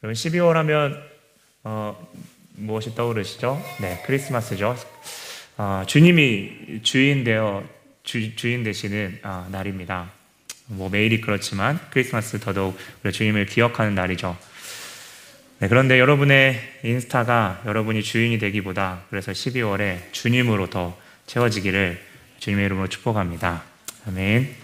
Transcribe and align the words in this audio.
여러분 0.00 0.14
12월 0.14 0.52
하면 0.52 1.02
어, 1.64 2.08
무엇이 2.54 2.94
떠오르시죠? 2.94 3.60
네, 3.80 4.00
크리스마스죠. 4.06 4.76
어, 5.56 5.82
주님이 5.88 6.82
주인 6.84 7.24
되어 7.24 7.64
주, 8.04 8.36
주인 8.36 8.62
되시는 8.62 9.18
어, 9.24 9.48
날입니다. 9.50 10.12
뭐 10.66 10.88
매일이 10.88 11.20
그렇지만 11.20 11.80
크리스마스 11.90 12.38
더더욱 12.38 12.78
우리 13.02 13.12
주님을 13.12 13.46
기억하는 13.46 13.96
날이죠. 13.96 14.36
네, 15.58 15.66
그런데 15.66 15.98
여러분의 15.98 16.60
인스타가 16.84 17.62
여러분이 17.66 18.04
주인이 18.04 18.38
되기보다 18.38 19.02
그래서 19.10 19.32
12월에 19.32 20.12
주님으로 20.12 20.70
더 20.70 20.96
채워지기를 21.26 22.00
주님의 22.38 22.66
이름으로 22.66 22.86
축복합니다. 22.86 23.64
아멘. 24.06 24.54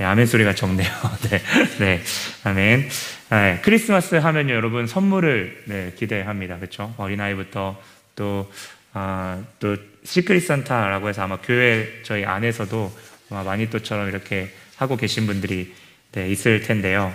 네, 0.00 0.06
아멘 0.06 0.24
소리가 0.24 0.54
적네요. 0.54 0.88
네, 1.28 1.42
네, 1.78 2.00
아멘. 2.44 2.88
네, 3.28 3.60
크리스마스 3.62 4.14
하면요, 4.14 4.54
여러분 4.54 4.86
선물을 4.86 5.64
네, 5.66 5.92
기대합니다. 5.94 6.56
그렇죠? 6.56 6.94
어린 6.96 7.20
아이부터 7.20 7.78
또, 8.16 8.50
아, 8.94 9.44
또 9.58 9.76
시크릿 10.02 10.46
산타라고 10.46 11.10
해서 11.10 11.20
아마 11.20 11.36
교회 11.36 12.00
저희 12.02 12.24
안에서도 12.24 12.90
아마 13.28 13.42
마니또처럼 13.42 14.08
이렇게 14.08 14.48
하고 14.76 14.96
계신 14.96 15.26
분들이 15.26 15.74
네, 16.12 16.30
있을 16.30 16.62
텐데요. 16.62 17.14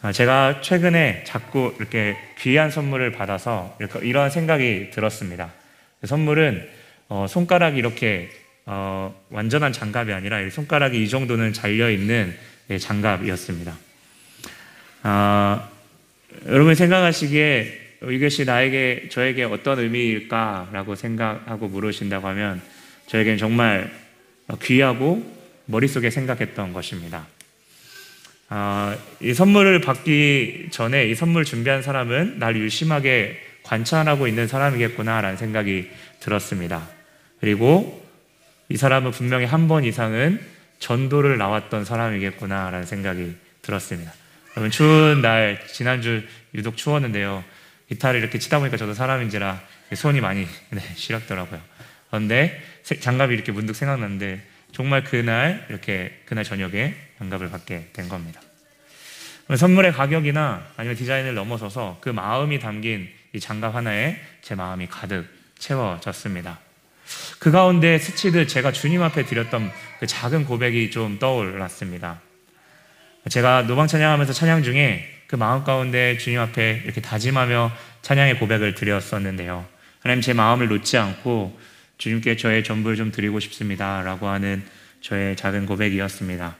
아, 0.00 0.10
제가 0.10 0.60
최근에 0.60 1.22
자꾸 1.24 1.72
이렇게 1.78 2.16
귀한 2.40 2.72
선물을 2.72 3.12
받아서 3.12 3.76
이렇게 3.78 4.00
이런 4.04 4.28
생각이 4.28 4.90
들었습니다. 4.90 5.52
그 6.00 6.08
선물은 6.08 6.68
어, 7.10 7.26
손가락이 7.28 7.78
이렇게 7.78 8.28
어, 8.66 9.14
완전한 9.30 9.72
장갑이 9.72 10.12
아니라 10.12 10.48
손가락이 10.50 11.02
이 11.02 11.08
정도는 11.08 11.52
잘려 11.52 11.90
있는 11.90 12.36
예, 12.70 12.78
장갑이었습니다. 12.78 13.76
아, 15.02 15.68
여러분 16.46 16.74
생각하시기에 16.74 17.80
이것이 18.10 18.44
나에게 18.44 19.08
저에게 19.10 19.44
어떤 19.44 19.78
의미일까라고 19.78 20.94
생각하고 20.94 21.68
물으신다고 21.68 22.26
하면 22.28 22.62
저에게는 23.06 23.38
정말 23.38 23.92
귀하고 24.62 25.24
머릿속에 25.66 26.10
생각했던 26.10 26.72
것입니다. 26.72 27.26
아, 28.48 28.96
이 29.20 29.32
선물을 29.32 29.80
받기 29.80 30.68
전에 30.70 31.06
이 31.06 31.14
선물 31.14 31.44
준비한 31.44 31.82
사람은 31.82 32.38
날 32.38 32.56
유심하게 32.56 33.40
관찰하고 33.62 34.26
있는 34.26 34.46
사람이겠구나라는 34.46 35.36
생각이 35.36 35.88
들었습니다. 36.20 36.88
그리고 37.40 38.01
이 38.68 38.76
사람은 38.76 39.10
분명히 39.10 39.44
한 39.44 39.68
번 39.68 39.84
이상은 39.84 40.40
전도를 40.78 41.38
나왔던 41.38 41.84
사람이겠구나라는 41.84 42.86
생각이 42.86 43.36
들었습니다. 43.62 44.12
여러분 44.56 44.70
추운 44.70 45.22
날 45.22 45.60
지난주 45.72 46.22
유독 46.54 46.76
추웠는데요. 46.76 47.44
기타를 47.88 48.20
이렇게 48.20 48.38
치다 48.38 48.58
보니까 48.58 48.76
저도 48.76 48.94
사람인지라 48.94 49.60
손이 49.94 50.20
많이 50.20 50.46
네, 50.70 50.80
시렵더라고요. 50.96 51.60
그런데 52.08 52.60
장갑이 53.00 53.34
이렇게 53.34 53.52
문득 53.52 53.74
생각났는데 53.74 54.42
정말 54.72 55.04
그날 55.04 55.66
이렇게 55.68 56.22
그날 56.24 56.44
저녁에 56.44 56.94
장갑을 57.18 57.50
받게 57.50 57.90
된 57.92 58.08
겁니다. 58.08 58.40
선물의 59.54 59.92
가격이나 59.92 60.66
아니면 60.76 60.96
디자인을 60.96 61.34
넘어서서 61.34 61.98
그 62.00 62.08
마음이 62.08 62.58
담긴 62.58 63.08
이 63.34 63.40
장갑 63.40 63.74
하나에 63.74 64.18
제 64.40 64.54
마음이 64.54 64.86
가득 64.88 65.26
채워졌습니다. 65.58 66.58
그 67.38 67.50
가운데 67.50 67.98
스치듯 67.98 68.48
제가 68.48 68.72
주님 68.72 69.02
앞에 69.02 69.24
드렸던 69.24 69.70
그 70.00 70.06
작은 70.06 70.44
고백이 70.44 70.90
좀 70.90 71.18
떠올랐습니다. 71.18 72.20
제가 73.28 73.66
노방 73.66 73.86
찬양하면서 73.86 74.32
찬양 74.32 74.62
중에 74.62 75.08
그 75.26 75.36
마음 75.36 75.64
가운데 75.64 76.18
주님 76.18 76.40
앞에 76.40 76.82
이렇게 76.84 77.00
다짐하며 77.00 77.72
찬양의 78.02 78.38
고백을 78.38 78.74
드렸었는데요. 78.74 79.64
하나님 80.00 80.20
제 80.20 80.32
마음을 80.32 80.68
놓지 80.68 80.98
않고 80.98 81.58
주님께 81.98 82.36
저의 82.36 82.64
전부를 82.64 82.96
좀 82.96 83.12
드리고 83.12 83.40
싶습니다. 83.40 84.02
라고 84.02 84.28
하는 84.28 84.62
저의 85.00 85.36
작은 85.36 85.66
고백이었습니다. 85.66 86.56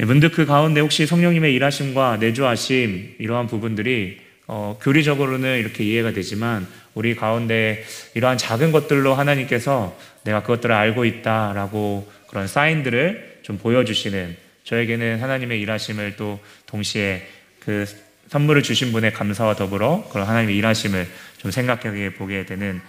예, 0.00 0.04
문득 0.04 0.32
그 0.32 0.46
가운데 0.46 0.80
혹시 0.80 1.06
성령님의 1.06 1.54
일하심과 1.54 2.18
내주하심 2.18 3.16
이러한 3.18 3.46
부분들이 3.46 4.20
어, 4.48 4.78
교리적으로는 4.82 5.58
이렇게 5.58 5.84
이해가 5.84 6.12
되지만 6.12 6.66
우리 6.94 7.14
가운데 7.14 7.84
이러한 8.14 8.38
작은 8.38 8.72
것들로 8.72 9.14
하나님께서 9.14 9.96
내가 10.24 10.40
그것들을 10.40 10.74
알고 10.74 11.04
있다라고 11.04 12.10
그런 12.28 12.48
사인들을 12.48 13.40
좀 13.42 13.58
보여주시는 13.58 14.36
저에게는 14.64 15.22
하나님의 15.22 15.60
일하심을 15.60 16.16
또 16.16 16.40
동시에 16.66 17.26
그 17.60 17.86
선물을 18.28 18.62
주신 18.62 18.90
분의 18.92 19.12
감사와 19.12 19.54
더불어 19.54 20.08
그런 20.12 20.26
하나님의 20.26 20.56
일하심을 20.56 21.06
좀 21.38 21.50
생각하게 21.50 22.14
보게 22.14 22.44
되는 22.44 22.80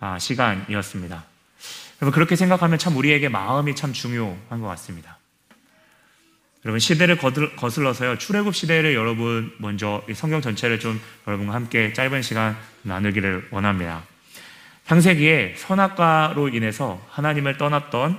아, 0.00 0.18
시간이었습니다. 0.18 1.24
여러분 2.02 2.12
그렇게 2.12 2.36
생각하면 2.36 2.78
참 2.78 2.96
우리에게 2.96 3.28
마음이 3.28 3.74
참 3.76 3.92
중요한 3.92 4.60
것 4.60 4.66
같습니다. 4.66 5.18
여러분 6.64 6.78
시대를 6.78 7.18
거슬러서요 7.18 8.16
출애굽 8.16 8.54
시대를 8.54 8.94
여러분 8.94 9.52
먼저 9.58 10.02
성경 10.14 10.40
전체를 10.40 10.80
좀 10.80 10.98
여러분과 11.26 11.52
함께 11.52 11.92
짧은 11.92 12.22
시간 12.22 12.56
나누기를 12.82 13.48
원합니다. 13.50 14.02
창세기에 14.86 15.54
선악과로 15.58 16.48
인해서 16.48 17.04
하나님을 17.10 17.58
떠났던 17.58 18.18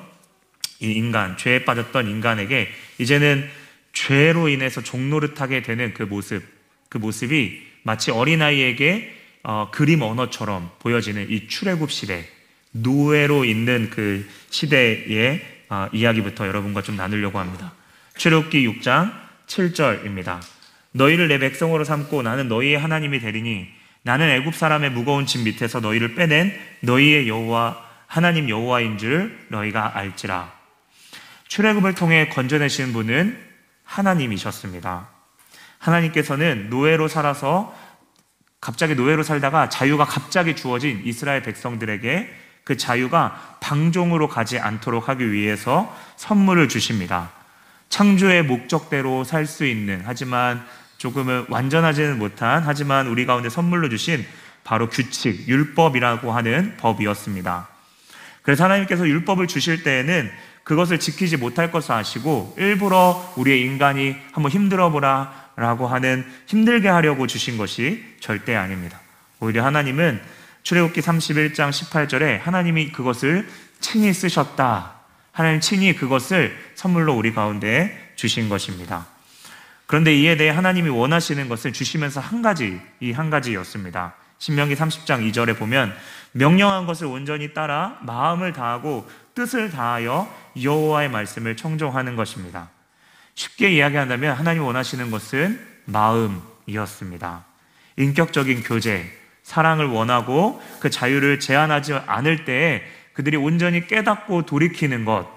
이 0.80 0.92
인간, 0.92 1.38
죄에 1.38 1.66
빠졌던 1.66 2.08
인간에게 2.08 2.70
이제는 3.00 3.50
죄로 3.94 4.48
인해서 4.48 4.82
종노릇하게 4.82 5.64
되는 5.64 5.94
그 5.94 6.04
모습, 6.04 6.44
그 6.90 7.00
모습이 7.00 7.66
마치 7.84 8.12
어린아이에게 8.12 9.16
어, 9.44 9.70
그림 9.72 10.02
언어처럼 10.02 10.72
보여지는 10.80 11.32
이 11.32 11.48
출애굽 11.48 11.92
시대, 11.92 12.28
노예로 12.72 13.46
있는 13.46 13.90
그 13.90 14.28
시대의 14.50 15.42
어, 15.70 15.88
이야기부터 15.94 16.48
여러분과 16.48 16.84
좀 16.84 16.96
나누려고 16.96 17.40
합니다. 17.40 17.74
출애굽기 18.18 18.68
6장 18.68 19.12
7절입니다. 19.48 20.40
너희를 20.92 21.28
내 21.28 21.38
백성으로 21.38 21.84
삼고 21.84 22.22
나는 22.22 22.48
너희의 22.48 22.80
하나님이 22.80 23.20
되리니 23.20 23.68
나는 24.04 24.30
애굽 24.30 24.56
사람의 24.56 24.92
무거운 24.92 25.26
짐 25.26 25.44
밑에서 25.44 25.80
너희를 25.80 26.16
빼낸 26.16 26.54
너희의 26.82 27.28
여호와 27.28 27.84
하나님 28.08 28.50
여호와인 28.50 28.98
줄 28.98 29.38
너희가 29.50 29.98
알지라. 29.98 30.54
출애굽을 31.48 31.96
통해 31.96 32.30
건져내신 32.30 32.94
분은 32.94 33.38
하나님이셨습니다. 33.84 35.10
하나님께서는 35.80 36.70
노예로 36.70 37.08
살아서 37.08 37.76
갑자기 38.62 38.96
노예로 38.96 39.24
살다가 39.24 39.70
자유가 39.70 40.06
갑자기 40.06 40.56
주어진 40.56 41.02
이스라엘 41.04 41.44
백성들에게 41.44 42.34
그 42.64 42.78
자유가 42.78 43.58
방종으로 43.62 44.28
가지 44.28 44.58
않도록 44.58 45.08
하기 45.10 45.32
위해서 45.32 45.96
선물을 46.16 46.68
주십니다. 46.70 47.32
창조의 47.90 48.44
목적대로 48.44 49.24
살 49.24 49.46
수 49.46 49.66
있는 49.66 50.02
하지만 50.06 50.66
조금은 50.98 51.46
완전하지는 51.50 52.18
못한 52.18 52.64
하지만 52.66 53.08
우리 53.08 53.26
가운데 53.26 53.50
선물로 53.50 53.90
주신 53.90 54.26
바로 54.64 54.90
규칙, 54.90 55.48
율법이라고 55.48 56.32
하는 56.32 56.76
법이었습니다. 56.78 57.68
그래서 58.42 58.64
하나님께서 58.64 59.08
율법을 59.08 59.48
주실 59.48 59.84
때에는 59.84 60.32
그것을 60.64 61.00
지키지 61.00 61.38
못할 61.38 61.72
것을 61.72 61.92
아시고 61.94 62.56
일부러 62.58 63.34
우리의 63.38 63.62
인간이 63.62 64.16
한번 64.32 64.52
힘들어 64.52 64.90
보라 64.90 65.46
라고 65.56 65.88
하는 65.88 66.26
힘들게 66.48 66.90
하려고 66.90 67.28
주신 67.28 67.58
것이 67.58 68.04
절대 68.20 68.56
아닙니다. 68.56 69.00
오히려 69.40 69.64
하나님은 69.64 70.20
출애굽기 70.64 71.02
31장 71.02 71.70
18절에 71.70 72.40
하나님이 72.42 72.92
그것을 72.92 73.48
친히 73.80 74.12
쓰셨다. 74.12 74.95
하나님 75.36 75.60
친히 75.60 75.94
그것을 75.94 76.58
선물로 76.76 77.14
우리 77.14 77.34
가운데 77.34 78.14
주신 78.16 78.48
것입니다. 78.48 79.06
그런데 79.86 80.16
이에 80.16 80.38
대해 80.38 80.50
하나님이 80.50 80.88
원하시는 80.88 81.50
것을 81.50 81.74
주시면서 81.74 82.22
한 82.22 82.42
가지, 82.42 82.80
이 83.02 83.12
한 83.12 83.30
가지였습니다. 83.30 84.16
신명기 84.40 84.76
30장 84.76 85.30
2절에 85.30 85.58
보면 85.58 85.94
명령한 86.32 86.86
것을 86.86 87.08
온전히 87.08 87.54
따라 87.54 88.00
마음을 88.04 88.54
다하고 88.54 89.10
뜻을 89.34 89.72
다하여 89.72 90.34
여호와의 90.64 91.10
말씀을 91.10 91.58
청종하는 91.58 92.16
것입니다. 92.16 92.70
쉽게 93.34 93.72
이야기한다면 93.72 94.38
하나님 94.38 94.64
원하시는 94.64 95.12
것은 95.12 95.60
마음이었습니다. 95.84 97.44
인격적인 97.98 98.64
교제, 98.64 99.12
사랑을 99.44 99.88
원하고 99.88 100.64
그 100.80 100.90
자유를 100.90 101.42
제한하지 101.42 101.94
않을 101.94 102.46
때에 102.46 102.84
그들이 103.16 103.38
온전히 103.38 103.88
깨닫고 103.88 104.46
돌이키는 104.46 105.06
것, 105.06 105.28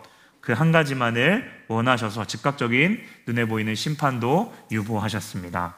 그 0.40 0.52
한 0.52 0.72
가지만을 0.72 1.64
원하셔서 1.68 2.24
즉각적인 2.26 3.02
눈에 3.26 3.44
보이는 3.44 3.74
심판도 3.74 4.54
유보하셨습니다. 4.70 5.76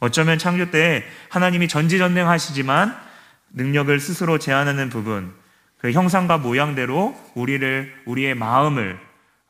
어쩌면 0.00 0.38
창조 0.38 0.70
때 0.70 1.04
하나님이 1.28 1.68
전지전능하시지만 1.68 2.96
능력을 3.54 3.98
스스로 4.00 4.38
제한하는 4.38 4.88
부분, 4.90 5.32
그 5.78 5.92
형상과 5.92 6.38
모양대로 6.38 7.16
우리를, 7.34 8.02
우리의 8.06 8.34
마음을 8.34 8.98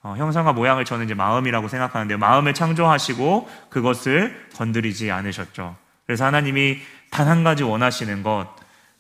어, 0.03 0.15
형상과 0.17 0.53
모양을 0.53 0.85
저는 0.85 1.07
이제 1.07 1.15
마음이라고 1.15 1.69
생각하는데 1.69 2.17
마음을 2.17 2.55
창조하시고 2.55 3.49
그것을 3.71 4.49
건드리지 4.55 5.11
않으셨죠. 5.11 5.77
그래서 6.07 6.25
하나님이 6.25 6.79
단 7.11 7.27
한 7.27 7.43
가지 7.43 7.63
원하시는 7.63 8.23
것, 8.23 8.49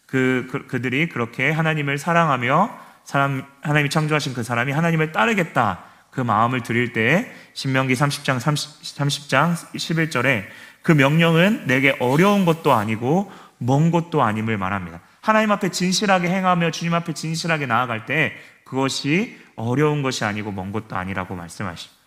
그, 0.06 0.48
그 0.50 0.66
그들이 0.66 1.08
그렇게 1.08 1.50
하나님을 1.50 1.98
사랑하며 1.98 2.87
사람 3.08 3.42
하나님이 3.62 3.88
창조하신 3.88 4.34
그 4.34 4.42
사람이 4.42 4.70
하나님을 4.70 5.12
따르겠다 5.12 5.82
그 6.10 6.20
마음을 6.20 6.62
드릴 6.62 6.92
때 6.92 7.32
신명기 7.54 7.94
30장 7.94 8.38
30, 8.38 8.84
30 8.84 9.28
장 9.30 9.54
11절에 9.54 10.44
그 10.82 10.92
명령은 10.92 11.66
내게 11.66 11.96
어려운 12.00 12.44
것도 12.44 12.74
아니고 12.74 13.32
먼 13.56 13.90
것도 13.90 14.22
아님을 14.22 14.58
말합니다. 14.58 15.00
하나님 15.22 15.50
앞에 15.52 15.70
진실하게 15.70 16.28
행하며 16.28 16.70
주님 16.70 16.92
앞에 16.92 17.14
진실하게 17.14 17.64
나아갈 17.64 18.04
때 18.04 18.34
그것이 18.64 19.38
어려운 19.56 20.02
것이 20.02 20.26
아니고 20.26 20.52
먼 20.52 20.70
것도 20.70 20.94
아니라고 20.94 21.34
말씀하십니다. 21.34 21.98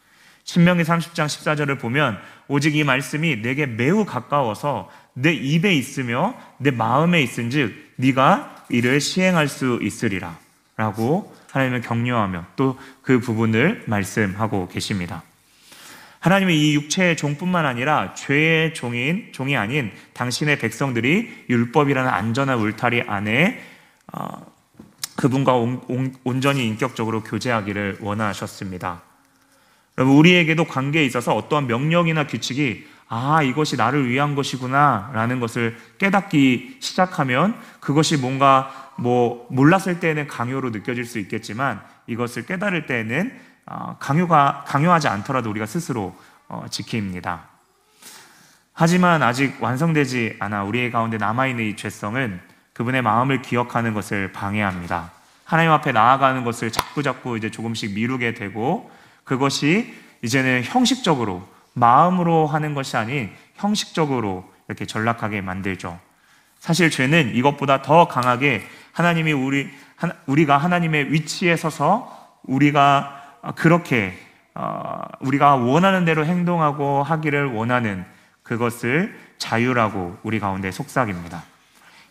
신명기 0.43 0.83
30장 0.83 1.25
14절을 1.25 1.79
보면 1.79 2.19
오직 2.47 2.75
이 2.75 2.83
말씀이 2.83 3.41
내게 3.41 3.65
매우 3.65 4.05
가까워서 4.05 4.91
내 5.15 5.33
입에 5.33 5.73
있으며 5.73 6.35
내 6.59 6.69
마음에 6.69 7.23
있은즉 7.23 7.93
네가 7.95 8.65
이를 8.69 9.01
시행할 9.01 9.47
수 9.47 9.79
있으리라 9.81 10.37
라고 10.77 11.35
하나님을 11.51 11.81
격려하며 11.81 12.45
또 12.55 12.77
그 13.11 13.19
부분을 13.19 13.83
말씀하고 13.87 14.67
계십니다. 14.67 15.23
하나님의 16.19 16.57
이 16.57 16.75
육체의 16.75 17.17
종뿐만 17.17 17.65
아니라 17.65 18.13
죄의 18.13 18.73
종인 18.73 19.29
종이 19.33 19.57
아닌 19.57 19.91
당신의 20.13 20.59
백성들이 20.59 21.45
율법이라는 21.49 22.09
안전한 22.09 22.59
울타리 22.59 23.01
안에 23.01 23.59
어, 24.13 24.45
그분과 25.17 25.55
온, 25.55 25.81
온, 25.87 26.15
온전히 26.23 26.65
인격적으로 26.67 27.23
교제하기를 27.23 27.97
원하셨습니다. 28.01 29.01
여러분 29.97 30.15
우리에게도 30.15 30.65
관계에 30.65 31.03
있어서 31.03 31.35
어떠한 31.35 31.67
명령이나 31.67 32.27
규칙이 32.27 32.87
아 33.07 33.43
이것이 33.43 33.75
나를 33.75 34.07
위한 34.07 34.35
것이구나라는 34.35 35.39
것을 35.41 35.75
깨닫기 35.97 36.77
시작하면 36.79 37.59
그것이 37.81 38.15
뭔가 38.15 38.80
뭐 39.01 39.47
몰랐을 39.49 39.99
때는 39.99 40.27
강요로 40.27 40.69
느껴질 40.69 41.05
수 41.05 41.17
있겠지만 41.17 41.81
이것을 42.05 42.45
깨달을 42.45 42.85
때는 42.85 43.35
어, 43.65 43.97
강요가 43.99 44.63
강요하지 44.67 45.07
않더라도 45.07 45.49
우리가 45.49 45.65
스스로 45.65 46.15
어, 46.47 46.65
지킵니다. 46.69 47.39
하지만 48.73 49.23
아직 49.23 49.61
완성되지 49.61 50.37
않아 50.39 50.63
우리의 50.65 50.91
가운데 50.91 51.17
남아 51.17 51.47
있는 51.47 51.65
이 51.65 51.75
죄성은 51.75 52.39
그분의 52.73 53.01
마음을 53.01 53.41
기억하는 53.41 53.95
것을 53.95 54.31
방해합니다. 54.33 55.11
하나님 55.45 55.71
앞에 55.71 55.91
나아가는 55.91 56.43
것을 56.43 56.71
자꾸 56.71 57.01
자꾸 57.01 57.37
이제 57.37 57.49
조금씩 57.49 57.95
미루게 57.95 58.35
되고 58.35 58.91
그것이 59.23 59.95
이제는 60.21 60.63
형식적으로 60.63 61.47
마음으로 61.73 62.45
하는 62.45 62.75
것이 62.75 62.97
아닌 62.97 63.31
형식적으로 63.55 64.47
이렇게 64.67 64.85
전락하게 64.85 65.41
만들죠. 65.41 65.99
사실 66.61 66.91
죄는 66.91 67.33
이것보다 67.35 67.81
더 67.81 68.07
강하게 68.07 68.61
하나님이 68.93 69.33
우리 69.33 69.67
우리가 70.27 70.57
하나님의 70.57 71.11
위치에 71.11 71.55
서서 71.55 72.39
우리가 72.43 73.19
아, 73.41 73.51
그렇게 73.53 74.13
어, 74.53 75.01
우리가 75.21 75.55
원하는 75.55 76.05
대로 76.05 76.23
행동하고 76.23 77.01
하기를 77.01 77.47
원하는 77.47 78.05
그것을 78.43 79.17
자유라고 79.39 80.19
우리 80.21 80.39
가운데 80.39 80.69
속삭입니다. 80.69 81.43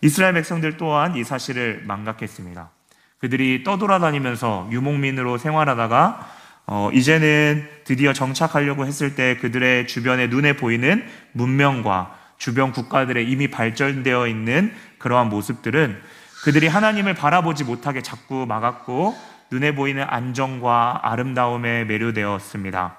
이스라엘 0.01 0.35
백성들 0.35 0.77
또한 0.79 1.15
이 1.17 1.23
사실을 1.23 1.85
망각했습니다. 1.87 2.71
그들이 3.19 3.63
떠돌아다니면서 3.63 4.69
유목민으로 4.73 5.39
생활하다가 5.39 6.29
어, 6.67 6.91
이제는 6.93 7.69
드디어 7.85 8.13
정착하려고 8.13 8.85
했을 8.85 9.15
때 9.15 9.37
그들의 9.37 9.87
주변에 9.87 10.27
눈에 10.27 10.55
보이는 10.55 11.05
문명과 11.33 12.19
주변 12.41 12.73
국가들의 12.73 13.31
이미 13.31 13.49
발전되어 13.49 14.27
있는 14.27 14.75
그러한 14.99 15.29
모습들은 15.29 16.01
그들이 16.43 16.69
하나님을 16.69 17.15
바라보지 17.15 17.65
못하게 17.65 18.01
자꾸 18.01 18.47
막았고 18.49 19.15
눈에 19.51 19.75
보이는 19.75 20.03
안정과 20.09 21.01
아름다움에 21.03 21.85
매료되었습니다. 21.85 22.97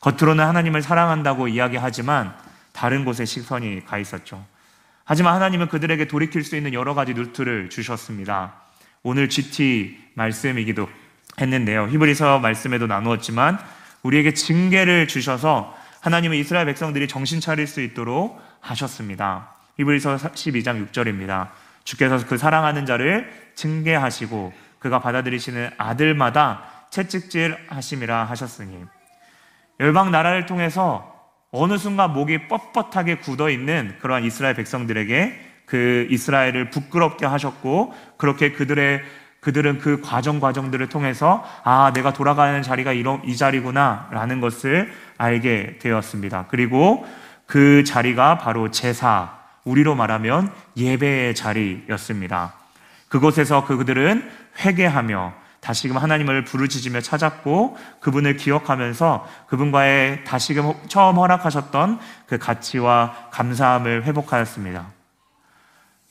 겉으로는 0.00 0.44
하나님을 0.44 0.80
사랑한다고 0.80 1.48
이야기하지만 1.48 2.32
다른 2.72 3.04
곳에 3.04 3.24
시선이 3.24 3.84
가 3.84 3.98
있었죠. 3.98 4.44
하지만 5.04 5.34
하나님은 5.34 5.66
그들에게 5.68 6.06
돌이킬 6.06 6.44
수 6.44 6.54
있는 6.54 6.72
여러 6.72 6.94
가지 6.94 7.14
루트를 7.14 7.70
주셨습니다. 7.70 8.52
오늘 9.02 9.28
GT 9.28 9.98
말씀이기도 10.14 10.88
했는데요. 11.40 11.88
히브리서 11.88 12.38
말씀에도 12.38 12.86
나누었지만 12.86 13.58
우리에게 14.04 14.34
징계를 14.34 15.08
주셔서 15.08 15.76
하나님은 16.00 16.36
이스라엘 16.36 16.66
백성들이 16.66 17.08
정신 17.08 17.40
차릴 17.40 17.66
수 17.66 17.80
있도록 17.80 18.40
하셨습니다. 18.60 19.54
히브리서 19.76 20.16
12장 20.16 20.88
6절입니다. 20.88 21.48
주께서 21.84 22.18
그 22.26 22.36
사랑하는 22.36 22.86
자를 22.86 23.32
징계하시고 23.54 24.52
그가 24.78 25.00
받아들이시는 25.00 25.70
아들마다 25.78 26.64
채찍질 26.90 27.56
하심이라 27.68 28.24
하셨으니 28.24 28.84
열방 29.80 30.10
나라를 30.10 30.46
통해서 30.46 31.14
어느 31.50 31.78
순간 31.78 32.12
목이 32.12 32.48
뻣뻣하게 32.48 33.20
굳어 33.20 33.48
있는 33.48 33.94
그러한 34.00 34.24
이스라엘 34.24 34.54
백성들에게 34.54 35.48
그 35.64 36.06
이스라엘을 36.10 36.70
부끄럽게 36.70 37.26
하셨고 37.26 37.94
그렇게 38.16 38.52
그들의 38.52 39.02
그들은 39.40 39.78
그 39.78 40.00
과정 40.00 40.40
과정들을 40.40 40.88
통해서 40.88 41.44
아 41.62 41.92
내가 41.94 42.12
돌아가는 42.12 42.60
자리가 42.60 42.92
이런 42.92 43.22
이 43.24 43.36
자리구나라는 43.36 44.40
것을 44.40 44.92
알게 45.16 45.78
되었습니다. 45.78 46.46
그리고 46.48 47.06
그 47.48 47.82
자리가 47.82 48.36
바로 48.36 48.70
제사 48.70 49.38
우리로 49.64 49.94
말하면 49.94 50.52
예배의 50.76 51.34
자리였습니다. 51.34 52.52
그곳에서 53.08 53.64
그들은 53.64 54.30
회개하며 54.60 55.32
다시금 55.60 55.96
하나님을 55.96 56.44
부르짖으며 56.44 57.00
찾았고 57.00 57.78
그분을 58.00 58.36
기억하면서 58.36 59.26
그분과의 59.48 60.24
다시금 60.24 60.74
처음 60.88 61.16
허락하셨던 61.16 61.98
그 62.26 62.36
가치와 62.36 63.30
감사함을 63.30 64.04
회복하였습니다. 64.04 64.86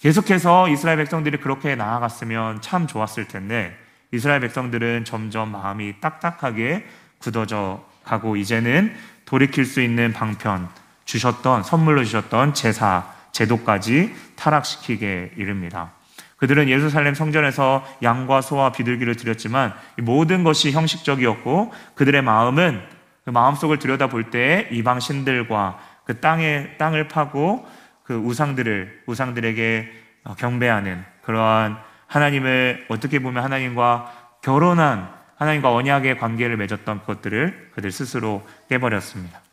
계속해서 0.01 0.69
이스라엘 0.69 0.97
백성들이 0.97 1.37
그렇게 1.37 1.75
나아갔으면 1.75 2.61
참 2.61 2.87
좋았을 2.87 3.27
텐데 3.27 3.77
이스라엘 4.11 4.39
백성들은 4.39 5.05
점점 5.05 5.51
마음이 5.51 6.01
딱딱하게 6.01 6.87
굳어져 7.19 7.85
가고 8.03 8.35
이제는 8.35 8.95
돌이킬 9.25 9.65
수 9.65 9.81
있는 9.81 10.13
방편 10.13 10.67
주셨던 11.07 11.63
선물로 11.63 12.03
주셨던 12.03 12.53
제사 12.53 13.07
제도까지 13.31 14.13
타락시키게 14.35 15.31
이릅니다. 15.37 15.91
그들은 16.35 16.69
예루살렘 16.69 17.15
성전에서 17.15 17.83
양과 18.03 18.41
소와 18.41 18.71
비둘기를 18.71 19.15
드렸지만 19.15 19.73
모든 19.97 20.43
것이 20.43 20.71
형식적이었고 20.71 21.73
그들의 21.95 22.21
마음은 22.21 22.81
그 23.25 23.31
마음속을 23.31 23.79
들여다볼 23.79 24.29
때 24.29 24.67
이방 24.71 24.99
신들과 24.99 25.79
그 26.05 26.19
땅에 26.19 26.77
땅을 26.77 27.07
파고 27.07 27.65
그 28.03 28.15
우상들을 28.15 29.03
우상들에게 29.07 29.91
경배하는 30.37 31.03
그러한 31.23 31.77
하나님을 32.05 32.85
어떻게 32.89 33.19
보면 33.19 33.43
하나님과 33.43 34.13
결혼한 34.43 35.09
하나님과 35.37 35.73
언약의 35.73 36.19
관계를 36.19 36.57
맺었던 36.57 37.03
것들을 37.03 37.71
그들 37.75 37.91
스스로 37.91 38.45
깨버렸습니다. 38.69 39.46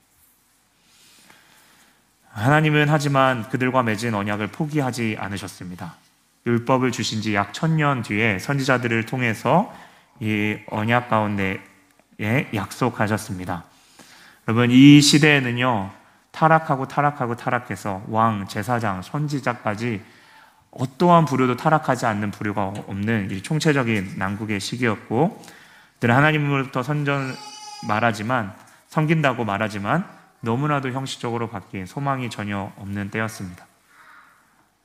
하나님은 2.34 2.88
하지만 2.88 3.48
그들과 3.48 3.84
맺은 3.84 4.12
언약을 4.12 4.48
포기하지 4.48 5.16
않으셨습니다. 5.20 5.94
율법을 6.46 6.90
주신 6.90 7.22
지 7.22 7.32
약 7.34 7.54
천년 7.54 8.02
뒤에 8.02 8.40
선지자들을 8.40 9.06
통해서 9.06 9.72
이 10.18 10.56
언약 10.66 11.08
가운데에 11.08 11.60
약속하셨습니다. 12.52 13.64
여러분, 14.48 14.70
이 14.72 15.00
시대에는요, 15.00 15.90
타락하고 16.32 16.88
타락하고 16.88 17.36
타락해서 17.36 18.02
왕, 18.08 18.48
제사장, 18.48 19.00
선지자까지 19.02 20.02
어떠한 20.72 21.26
부류도 21.26 21.56
타락하지 21.56 22.04
않는 22.06 22.32
부류가 22.32 22.74
없는 22.88 23.30
이 23.30 23.42
총체적인 23.42 24.14
난국의 24.18 24.58
시기였고, 24.58 25.40
그들은 25.94 26.14
하나님으로부터 26.14 26.82
선전 26.82 27.32
말하지만, 27.86 28.52
섬긴다고 28.88 29.44
말하지만, 29.44 30.04
너무나도 30.44 30.92
형식적으로 30.92 31.48
바뀐 31.48 31.86
소망이 31.86 32.30
전혀 32.30 32.72
없는 32.76 33.10
때였습니다. 33.10 33.66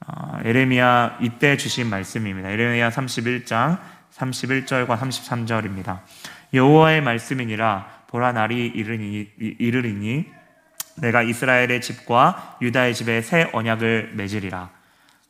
어, 0.08 0.40
에레미야 0.44 1.20
이때 1.22 1.58
주신 1.58 1.88
말씀입니다. 1.88 2.50
에레미야 2.50 2.90
31장 2.90 3.80
31절과 4.16 4.98
33절입니다. 4.98 6.00
여호와의 6.54 7.02
말씀이니라 7.02 8.06
보라 8.08 8.32
날이 8.32 8.66
이르니, 8.68 9.30
이르리니 9.38 10.26
내가 10.98 11.22
이스라엘의 11.22 11.82
집과 11.82 12.58
유다의 12.62 12.96
집에 12.96 13.22
새 13.22 13.50
언약을 13.54 14.14
맺으리라. 14.16 14.80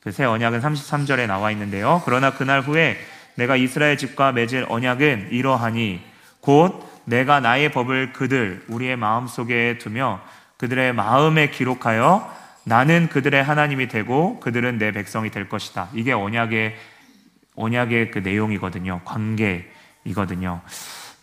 그 0.01 0.11
새 0.11 0.23
언약은 0.23 0.61
33절에 0.61 1.27
나와 1.27 1.51
있는데요. 1.51 2.01
그러나 2.05 2.31
그날 2.31 2.61
후에 2.61 2.97
내가 3.35 3.55
이스라엘 3.55 3.97
집과 3.97 4.31
맺을 4.31 4.65
언약은 4.69 5.29
이러하니 5.31 6.01
곧 6.39 6.88
내가 7.09 7.39
나의 7.39 7.71
법을 7.71 8.13
그들 8.13 8.63
우리의 8.67 8.95
마음 8.95 9.25
속에 9.25 9.79
두며 9.79 10.21
그들의 10.57 10.93
마음에 10.93 11.49
기록하여 11.49 12.31
나는 12.63 13.09
그들의 13.09 13.43
하나님이 13.43 13.87
되고 13.87 14.39
그들은 14.39 14.77
내 14.77 14.91
백성이 14.91 15.31
될 15.31 15.49
것이다. 15.49 15.89
이게 15.93 16.13
언약의 16.13 16.75
언약의 17.55 18.11
그 18.11 18.19
내용이거든요. 18.19 19.01
관계이거든요. 19.05 20.61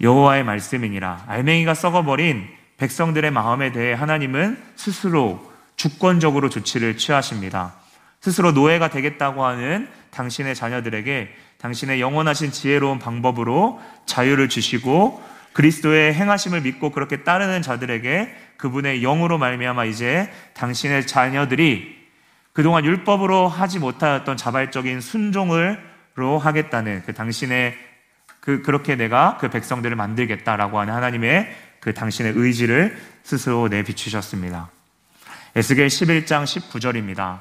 여호와의 0.01 0.45
말씀이니라. 0.45 1.25
알맹이가 1.29 1.75
썩어버린 1.75 2.49
백성들의 2.79 3.31
마음에 3.31 3.71
대해 3.71 3.95
하나님은 3.95 4.59
스스로 4.75 5.53
주권적으로 5.77 6.51
조치를 6.51 6.97
취하십니다. 6.99 7.75
스스로 8.21 8.51
노예가 8.51 8.91
되겠다고 8.91 9.45
하는 9.45 9.89
당신의 10.11 10.55
자녀들에게 10.57 11.29
당신의 11.59 12.01
영원하신 12.01 12.51
지혜로운 12.51 12.99
방법으로 12.99 13.81
자유를 14.05 14.49
주시고 14.49 15.36
그리스도의 15.57 16.13
행하심을 16.13 16.61
믿고 16.61 16.91
그렇게 16.91 17.25
따르는 17.25 17.63
자들에게 17.63 18.37
그분의 18.59 19.01
영으로 19.01 19.39
말미암아 19.39 19.87
이제 19.87 20.31
당신의 20.53 21.07
자녀들이 21.07 21.97
그동안 22.53 22.85
율법으로 22.85 23.49
하지 23.49 23.79
못하였던 23.79 24.37
자발적인 24.37 25.01
순종을로 25.01 26.39
하겠다는 26.39 27.05
그 27.07 27.15
당신의 27.15 27.75
그 28.41 28.61
그렇게 28.61 28.97
내가 28.97 29.39
그 29.41 29.49
백성들을 29.49 29.97
만들겠다라고 29.97 30.79
하는 30.79 30.93
하나님의 30.93 31.57
그 31.81 31.95
당신의 31.95 32.35
의지를 32.37 32.95
스스로 33.23 33.69
내비추셨습니다. 33.69 34.71
에스겔 35.55 35.87
11장 35.87 36.45
19절입니다. 36.45 37.41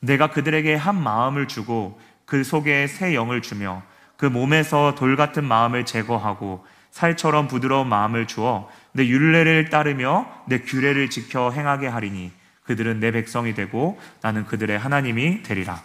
내가 0.00 0.30
그들에게 0.30 0.74
한 0.74 1.00
마음을 1.00 1.46
주고 1.46 2.00
그 2.24 2.42
속에 2.42 2.88
새 2.88 3.14
영을 3.14 3.42
주며 3.42 3.84
그 4.16 4.26
몸에서 4.26 4.96
돌 4.96 5.14
같은 5.14 5.44
마음을 5.44 5.84
제거하고 5.84 6.64
살처럼 6.94 7.48
부드러운 7.48 7.88
마음을 7.88 8.28
주어 8.28 8.70
내 8.92 9.04
율례를 9.08 9.68
따르며 9.68 10.28
내 10.46 10.60
규례를 10.60 11.10
지켜 11.10 11.50
행하게 11.50 11.88
하리니 11.88 12.30
그들은 12.62 13.00
내 13.00 13.10
백성이 13.10 13.52
되고 13.52 14.00
나는 14.22 14.46
그들의 14.46 14.78
하나님이 14.78 15.42
되리라. 15.42 15.82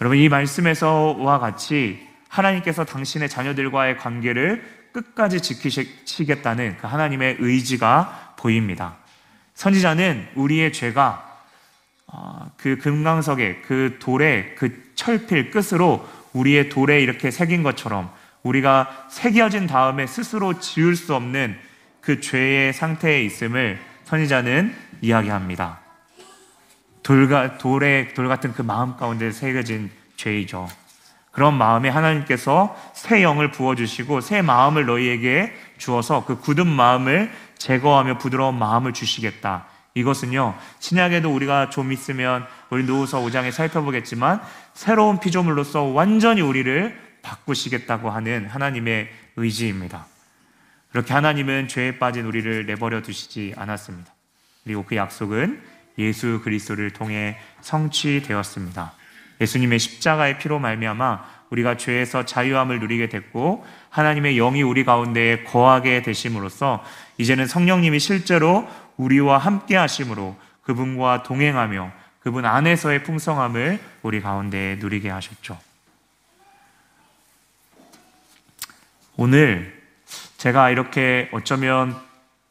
여러분 0.00 0.18
이 0.18 0.28
말씀에서와 0.28 1.38
같이 1.38 2.04
하나님께서 2.28 2.84
당신의 2.84 3.28
자녀들과의 3.28 3.98
관계를 3.98 4.88
끝까지 4.92 5.40
지키시겠다는 5.40 6.78
그 6.80 6.88
하나님의 6.88 7.36
의지가 7.38 8.34
보입니다. 8.38 8.96
선지자는 9.54 10.30
우리의 10.34 10.72
죄가 10.72 11.42
어, 12.08 12.50
그 12.56 12.76
금강석의 12.76 13.62
그 13.62 13.98
돌의 14.00 14.56
그 14.56 14.90
철필 14.96 15.52
끝으로 15.52 16.08
우리의 16.32 16.70
돌에 16.70 17.00
이렇게 17.00 17.30
새긴 17.30 17.62
것처럼 17.62 18.10
우리가 18.42 19.06
새겨진 19.08 19.66
다음에 19.66 20.06
스스로 20.06 20.58
지울 20.58 20.96
수 20.96 21.14
없는 21.14 21.56
그 22.00 22.20
죄의 22.20 22.72
상태에 22.72 23.22
있음을 23.22 23.78
선지자는 24.04 24.74
이야기합니다. 25.02 25.80
돌과 27.02 27.58
돌의 27.58 28.14
돌 28.14 28.28
같은 28.28 28.52
그 28.52 28.62
마음 28.62 28.96
가운데 28.96 29.30
새겨진 29.30 29.90
죄이죠. 30.16 30.68
그런 31.32 31.54
마음에 31.54 31.88
하나님께서 31.88 32.76
새 32.92 33.22
영을 33.22 33.50
부어 33.50 33.74
주시고 33.74 34.20
새 34.20 34.42
마음을 34.42 34.86
너희에게 34.86 35.54
주어서 35.78 36.24
그 36.24 36.38
굳은 36.38 36.66
마음을 36.66 37.30
제거하며 37.56 38.18
부드러운 38.18 38.58
마음을 38.58 38.92
주시겠다. 38.92 39.66
이것은요, 39.94 40.54
신약에도 40.78 41.32
우리가 41.32 41.70
좀 41.70 41.92
있으면 41.92 42.46
우리 42.70 42.84
노후서 42.84 43.20
5장에 43.20 43.50
살펴보겠지만 43.50 44.40
새로운 44.74 45.18
피조물로서 45.18 45.82
완전히 45.84 46.40
우리를 46.40 47.09
바꾸시겠다고 47.22 48.10
하는 48.10 48.46
하나님의 48.46 49.08
의지입니다. 49.36 50.06
그렇게 50.90 51.14
하나님은 51.14 51.68
죄에 51.68 51.98
빠진 51.98 52.26
우리를 52.26 52.66
내버려 52.66 53.02
두시지 53.02 53.54
않았습니다. 53.56 54.12
그리고 54.64 54.84
그 54.84 54.96
약속은 54.96 55.62
예수 55.98 56.40
그리스도를 56.42 56.90
통해 56.90 57.38
성취되었습니다. 57.60 58.92
예수님의 59.40 59.78
십자가의 59.78 60.38
피로 60.38 60.58
말미암아 60.58 61.40
우리가 61.50 61.76
죄에서 61.76 62.24
자유함을 62.24 62.78
누리게 62.80 63.08
됐고 63.08 63.64
하나님의 63.90 64.36
영이 64.36 64.62
우리 64.62 64.84
가운데에 64.84 65.44
거하게 65.44 66.02
되심으로써 66.02 66.84
이제는 67.18 67.46
성령님이 67.46 67.98
실제로 67.98 68.68
우리와 68.96 69.38
함께 69.38 69.76
하심으로 69.76 70.36
그분과 70.62 71.22
동행하며 71.24 71.90
그분 72.20 72.44
안에서의 72.44 73.02
풍성함을 73.02 73.80
우리 74.02 74.20
가운데 74.20 74.76
누리게 74.78 75.10
하셨죠. 75.10 75.58
오늘 79.22 79.70
제가 80.38 80.70
이렇게 80.70 81.28
어쩌면 81.32 81.94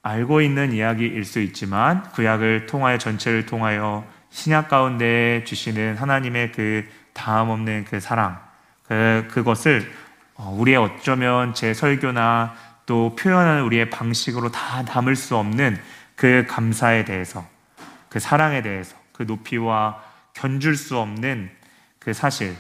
알고 0.04 0.42
있는 0.42 0.72
이야기일 0.72 1.26
수 1.26 1.40
있지만 1.40 2.04
구약을 2.12 2.68
통하여 2.68 3.00
전체를 3.00 3.48
통하여 3.48 4.06
신약 4.30 4.70
가운데 4.70 5.44
주시는 5.46 5.98
하나님의 5.98 6.52
그 6.52 6.88
다음 7.14 7.50
없는 7.50 7.86
그 7.86 8.00
사랑 8.00 8.40
그 8.84 9.28
그것을 9.32 9.92
어, 10.36 10.56
우리의 10.60 10.78
어쩌면 10.78 11.56
제 11.56 11.74
설교나 11.74 12.54
또 12.86 13.16
표현하는 13.16 13.64
우리의 13.64 13.90
방식으로 13.90 14.52
다 14.52 14.86
담을 14.86 15.16
수 15.16 15.38
없는 15.38 15.76
그 16.16 16.46
감사에 16.48 17.04
대해서, 17.04 17.48
그 18.10 18.20
사랑에 18.20 18.62
대해서, 18.62 18.96
그 19.12 19.24
높이와 19.24 20.04
견줄 20.34 20.76
수 20.76 21.00
없는 21.00 21.50
그 21.98 22.14
사실, 22.14 22.56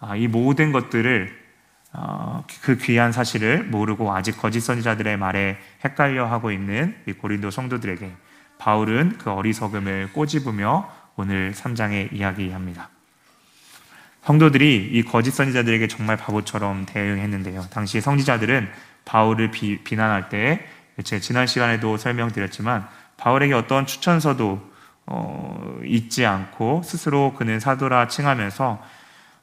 아, 0.00 0.16
이 0.16 0.28
모든 0.28 0.72
것들을 0.72 1.43
어, 1.43 1.43
그 2.62 2.76
귀한 2.78 3.12
사실을 3.12 3.64
모르고 3.64 4.14
아직 4.14 4.38
거짓 4.38 4.60
선지자들의 4.60 5.16
말에 5.16 5.58
헷갈려 5.84 6.26
하고 6.26 6.50
있는 6.50 6.96
이 7.06 7.12
고린도 7.12 7.50
성도들에게 7.50 8.10
바울은 8.58 9.18
그 9.18 9.30
어리석음을 9.30 10.12
꼬집으며 10.12 10.90
오늘 11.16 11.52
3장에 11.52 12.12
이야기합니다. 12.12 12.88
성도들이 14.24 14.90
이 14.92 15.02
거짓 15.02 15.32
선지자들에게 15.32 15.86
정말 15.88 16.16
바보처럼 16.16 16.86
대응했는데요. 16.86 17.66
당시 17.70 18.00
성지자들은 18.00 18.68
바울을 19.04 19.50
비, 19.50 19.82
비난할 19.84 20.28
때 20.28 20.66
제 21.02 21.18
지난 21.18 21.46
시간에도 21.46 21.96
설명드렸지만 21.96 22.86
바울에게 23.16 23.52
어떤 23.54 23.84
추천서도 23.86 24.74
어, 25.06 25.80
잊지 25.84 26.24
않고 26.24 26.82
스스로 26.84 27.34
그는 27.34 27.58
사도라 27.58 28.08
칭하면서 28.08 28.80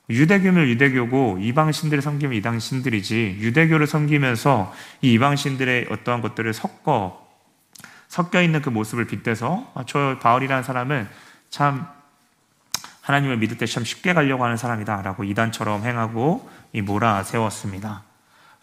유대교면 0.10 0.68
유대교고 0.68 1.38
이방 1.42 1.72
신들을 1.72 2.02
섬기면 2.02 2.36
이방 2.36 2.60
신들이지 2.60 3.38
유대교를 3.40 3.88
섬기면서 3.88 4.74
이 5.02 5.14
이방 5.14 5.36
신들의 5.36 5.88
어떠한 5.90 6.22
것들을 6.22 6.54
섞어 6.54 7.28
섞여 8.08 8.42
있는 8.42 8.62
그 8.62 8.70
모습을 8.70 9.06
빗대서 9.06 9.72
아, 9.74 9.84
저 9.88 10.18
바울이라는 10.22 10.64
사람은 10.64 11.08
참 11.50 11.88
하나님을 13.02 13.38
믿을 13.38 13.58
때 13.58 13.66
참 13.66 13.84
쉽게 13.84 14.14
가려고 14.14 14.44
하는 14.44 14.58
사람이다라고 14.58 15.24
이단처럼 15.24 15.86
행하고 15.86 16.50
이 16.74 16.82
몰아 16.82 17.24
세웠습니다. 17.24 18.04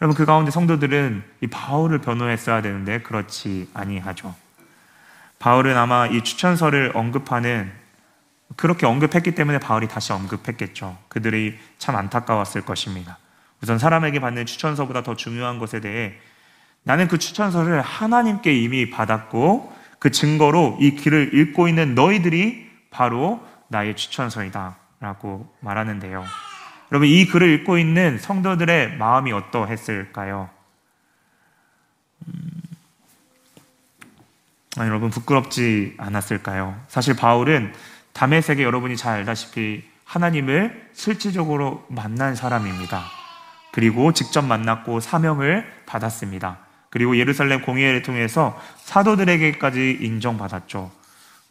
여러분 0.00 0.16
그 0.16 0.25
가운데 0.25 0.50
성도들은 0.50 1.25
이 1.40 1.47
바울을 1.47 1.99
변호했어야 1.99 2.62
되는데 2.62 3.00
그렇지 3.00 3.68
아니하죠. 3.75 4.35
바울은 5.38 5.76
아마 5.76 6.07
이 6.07 6.23
추천서를 6.23 6.92
언급하는 6.95 7.73
그렇게 8.56 8.86
언급했기 8.86 9.34
때문에 9.34 9.58
바울이 9.58 9.88
다시 9.88 10.12
언급했겠죠. 10.12 10.96
그들이 11.08 11.58
참 11.78 11.96
안타까웠을 11.96 12.62
것입니다. 12.62 13.18
우선 13.62 13.78
사람에게 13.78 14.20
받는 14.20 14.46
추천서보다 14.46 15.02
더 15.02 15.16
중요한 15.16 15.58
것에 15.58 15.80
대해 15.80 16.14
나는 16.82 17.08
그 17.08 17.18
추천서를 17.18 17.82
하나님께 17.82 18.54
이미 18.54 18.90
받았고 18.90 19.76
그 19.98 20.10
증거로 20.10 20.78
이 20.80 20.94
길을 20.94 21.34
읽고 21.34 21.68
있는 21.68 21.94
너희들이 21.94 22.68
바로 22.90 23.44
나의 23.68 23.96
추천서이다. 23.96 24.76
라고 25.00 25.54
말하는데요. 25.60 26.24
여러분, 26.90 27.08
이 27.08 27.26
글을 27.26 27.60
읽고 27.60 27.78
있는 27.78 28.18
성도들의 28.18 28.96
마음이 28.96 29.32
어떠했을까요? 29.32 30.50
음... 32.26 32.62
아, 34.76 34.86
여러분, 34.86 35.10
부끄럽지 35.10 35.94
않았을까요? 35.98 36.80
사실 36.88 37.14
바울은 37.14 37.72
담의 38.18 38.42
세계 38.42 38.64
여러분이 38.64 38.96
잘 38.96 39.14
알다시피 39.14 39.84
하나님을 40.02 40.88
실질적으로 40.92 41.87
만난 41.88 42.34
사람입니다. 42.34 43.04
그리고 43.70 44.12
직접 44.12 44.42
만났고 44.42 44.98
사명을 44.98 45.64
받았습니다. 45.87 46.58
그리고 46.90 47.16
예루살렘 47.16 47.62
공의회를 47.62 48.02
통해서 48.02 48.60
사도들에게까지 48.78 49.98
인정받았죠. 50.00 50.90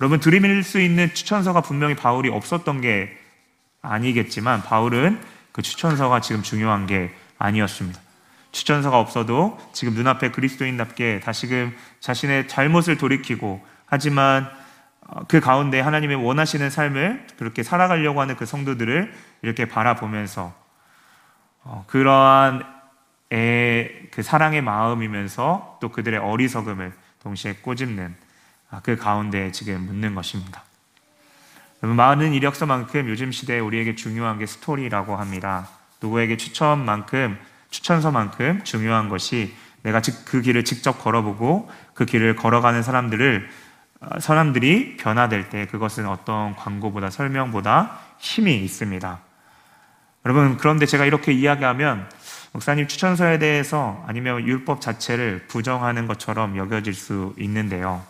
여러분 0.01 0.19
들이밀 0.19 0.62
수 0.62 0.81
있는 0.81 1.13
추천서가 1.13 1.62
분명히 1.62 1.95
바울이 1.95 2.27
없었던 2.27 2.81
게 2.81 3.17
아니겠지만 3.81 4.62
바울은 4.62 5.21
그 5.53 5.62
추천서가 5.62 6.19
지금 6.19 6.43
중요한 6.43 6.86
게 6.86 7.13
아니었습니다. 7.38 7.97
추천서가 8.51 9.00
없어도 9.00 9.57
지금 9.71 9.93
눈앞에 9.93 10.31
그리스도인답게 10.31 11.21
다시금 11.24 11.74
자신의 12.01 12.50
잘못을 12.50 12.97
돌이키고 12.97 13.65
하지만 13.86 14.43
어, 14.43 14.56
그 15.27 15.39
가운데 15.39 15.79
하나님의 15.79 16.17
원하시는 16.17 16.69
삶을 16.69 17.27
그렇게 17.37 17.63
살아가려고 17.63 18.21
하는 18.21 18.35
그 18.35 18.45
성도들을 18.45 19.13
이렇게 19.41 19.65
바라보면서 19.65 20.53
어, 21.63 21.85
그러한 21.87 22.63
그 23.29 24.21
사랑의 24.21 24.61
마음이면서 24.61 25.79
또 25.81 25.89
그들의 25.89 26.19
어리석음을 26.19 26.93
동시에 27.21 27.55
꼬집는 27.61 28.15
아, 28.69 28.81
그 28.83 28.95
가운데 28.97 29.51
지금 29.51 29.81
묻는 29.85 30.15
것입니다. 30.15 30.63
많은 31.81 32.33
이력서만큼 32.33 33.07
요즘 33.07 33.31
시대에 33.31 33.59
우리에게 33.59 33.95
중요한 33.95 34.39
게 34.39 34.45
스토리라고 34.45 35.15
합니다. 35.15 35.69
누구에게 36.01 36.37
추천만큼 36.37 37.37
추천서만큼 37.69 38.63
중요한 38.63 39.09
것이 39.09 39.53
내가 39.83 40.01
그 40.25 40.41
길을 40.41 40.63
직접 40.63 40.93
걸어보고 40.93 41.69
그 41.93 42.05
길을 42.05 42.35
걸어가는 42.35 42.81
사람들을 42.81 43.47
어, 43.47 43.66
사람들이 44.19 44.97
변화될 44.97 45.49
때 45.49 45.65
그것은 45.67 46.07
어떤 46.07 46.55
광고보다 46.55 47.09
설명보다 47.09 47.99
힘이 48.19 48.57
있습니다. 48.63 49.19
여러분 50.25 50.57
그런데 50.57 50.85
제가 50.85 51.05
이렇게 51.05 51.31
이야기하면 51.31 52.09
목사님 52.51 52.87
추천서에 52.87 53.39
대해서 53.39 54.03
아니면 54.07 54.45
율법 54.45 54.81
자체를 54.81 55.47
부정하는 55.47 56.07
것처럼 56.07 56.57
여겨질 56.57 56.93
수 56.93 57.33
있는데요. 57.37 58.03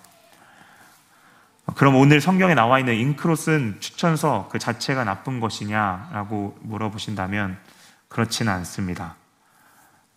그럼 1.75 1.96
오늘 1.96 2.22
성경에 2.22 2.53
나와 2.56 2.79
있는 2.79 2.96
인크로스는 2.96 3.77
추천서 3.79 4.48
그 4.51 4.58
자체가 4.58 5.03
나쁜 5.03 5.39
것이냐라고 5.39 6.58
물어보신다면 6.62 7.58
그렇지는 8.08 8.53
않습니다. 8.53 9.15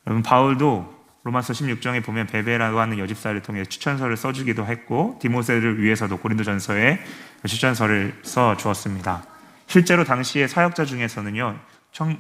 여러분 0.06 0.22
바울도 0.22 1.00
로마서 1.22 1.52
16장에 1.52 2.02
보면 2.02 2.26
베베라고 2.26 2.80
하는 2.80 2.98
여집사를 2.98 3.40
통해 3.42 3.64
추천서를 3.64 4.16
써주기도 4.16 4.64
했고 4.66 5.18
디모세를 5.20 5.82
위해서도 5.82 6.18
고린도전서에 6.18 6.98
추천서를 7.46 8.20
써 8.22 8.56
주었습니다. 8.56 9.24
실제로 9.66 10.04
당시의 10.04 10.48
사역자 10.48 10.84
중에서는요 10.86 11.58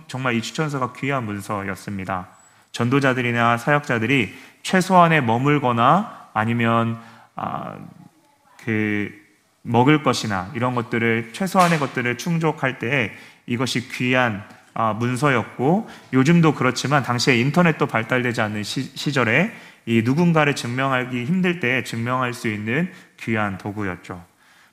정말 0.06 0.34
이 0.34 0.42
추천서가 0.42 0.92
귀한 0.94 1.24
문서였습니다. 1.24 2.28
전도자들이나 2.72 3.56
사역자들이 3.56 4.34
최소한에 4.62 5.20
머물거나 5.20 6.28
아니면 6.34 7.00
아, 7.34 7.78
그 8.64 9.10
먹을 9.62 10.02
것이나 10.02 10.50
이런 10.54 10.74
것들을 10.74 11.30
최소한의 11.32 11.78
것들을 11.78 12.18
충족할 12.18 12.78
때 12.78 13.12
이것이 13.46 13.88
귀한 13.88 14.44
아, 14.48 14.59
문서였고 14.98 15.88
요즘도 16.12 16.54
그렇지만 16.54 17.02
당시에 17.02 17.38
인터넷도 17.38 17.86
발달되지 17.86 18.40
않는 18.40 18.62
시, 18.62 19.12
절에이 19.12 20.02
누군가를 20.04 20.54
증명하기 20.54 21.24
힘들 21.24 21.60
때 21.60 21.84
증명할 21.84 22.32
수 22.34 22.48
있는 22.48 22.90
귀한 23.20 23.58
도구였죠. 23.58 24.24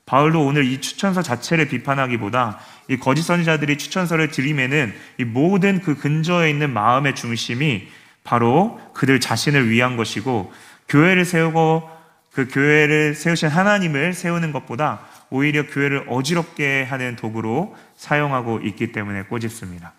바울도 0.06 0.46
오늘 0.46 0.66
이 0.66 0.80
추천서 0.80 1.22
자체를 1.22 1.68
비판하기보다 1.68 2.60
이 2.88 2.98
거짓 2.98 3.24
선지자들이 3.24 3.78
추천서를 3.78 4.30
들이매는 4.30 4.94
이 5.18 5.26
모든 5.26 5.82
그 5.82 5.96
근저에 5.96 6.50
있는 6.50 6.72
마음의 6.72 7.16
중심이 7.16 7.90
바로 8.24 8.80
그들 8.94 9.20
자신을 9.20 9.70
위한 9.70 9.98
것이고 9.98 10.52
교회를 10.88 11.26
세우고 11.26 11.90
그 12.32 12.48
교회를 12.48 13.16
세우신 13.16 13.50
하나님을 13.50 14.14
세우는 14.14 14.52
것보다 14.52 15.02
오히려 15.30 15.68
교회를 15.68 16.06
어지럽게 16.08 16.84
하는 16.84 17.16
도구로 17.16 17.76
사용하고 17.96 18.60
있기 18.60 18.92
때문에 18.92 19.24
꼬집습니다. 19.24 19.94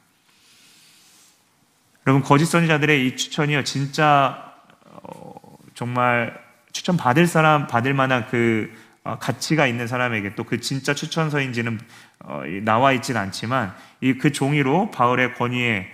여러분 2.08 2.22
거짓 2.22 2.46
선지자들의 2.46 3.06
이 3.06 3.16
추천이요 3.16 3.64
진짜 3.64 4.54
어, 4.86 5.34
정말 5.74 6.42
추천 6.72 6.96
받을 6.96 7.26
사람 7.26 7.66
받을 7.66 7.92
만한 7.92 8.26
그 8.30 8.72
어, 9.04 9.18
가치가 9.18 9.66
있는 9.66 9.86
사람에게 9.86 10.34
또 10.34 10.44
그 10.44 10.58
진짜 10.58 10.94
추천서인지는 10.94 11.78
어, 12.20 12.44
나와 12.62 12.92
있지는 12.92 13.20
않지만 13.20 13.74
이 14.00 14.14
그 14.14 14.32
종이로 14.32 14.90
바울의 14.90 15.34
권위에 15.34 15.86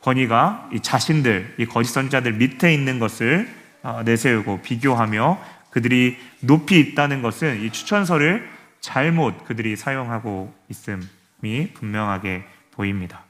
권위가 0.00 0.70
이 0.72 0.80
자신들 0.80 1.54
이 1.58 1.66
거짓 1.66 1.92
선지자들 1.92 2.32
밑에 2.32 2.74
있는 2.74 2.98
것을 2.98 3.48
어, 3.84 4.02
내세우고 4.04 4.62
비교하며 4.62 5.40
그들이 5.70 6.18
높이 6.40 6.80
있다는 6.80 7.22
것은 7.22 7.62
이 7.62 7.70
추천서를 7.70 8.50
잘못 8.80 9.44
그들이 9.44 9.76
사용하고 9.76 10.52
있음이 10.68 11.72
분명하게 11.74 12.42
보입니다. 12.72 13.22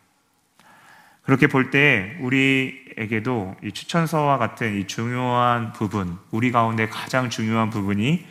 그렇게 1.23 1.47
볼 1.47 1.71
때 1.71 2.17
우리에게도 2.21 3.56
이 3.63 3.73
추천서와 3.73 4.39
같은 4.39 4.80
이 4.80 4.87
중요한 4.87 5.73
부분, 5.73 6.19
우리 6.30 6.50
가운데 6.50 6.89
가장 6.89 7.30
중요한 7.30 7.71
부분이 7.71 8.26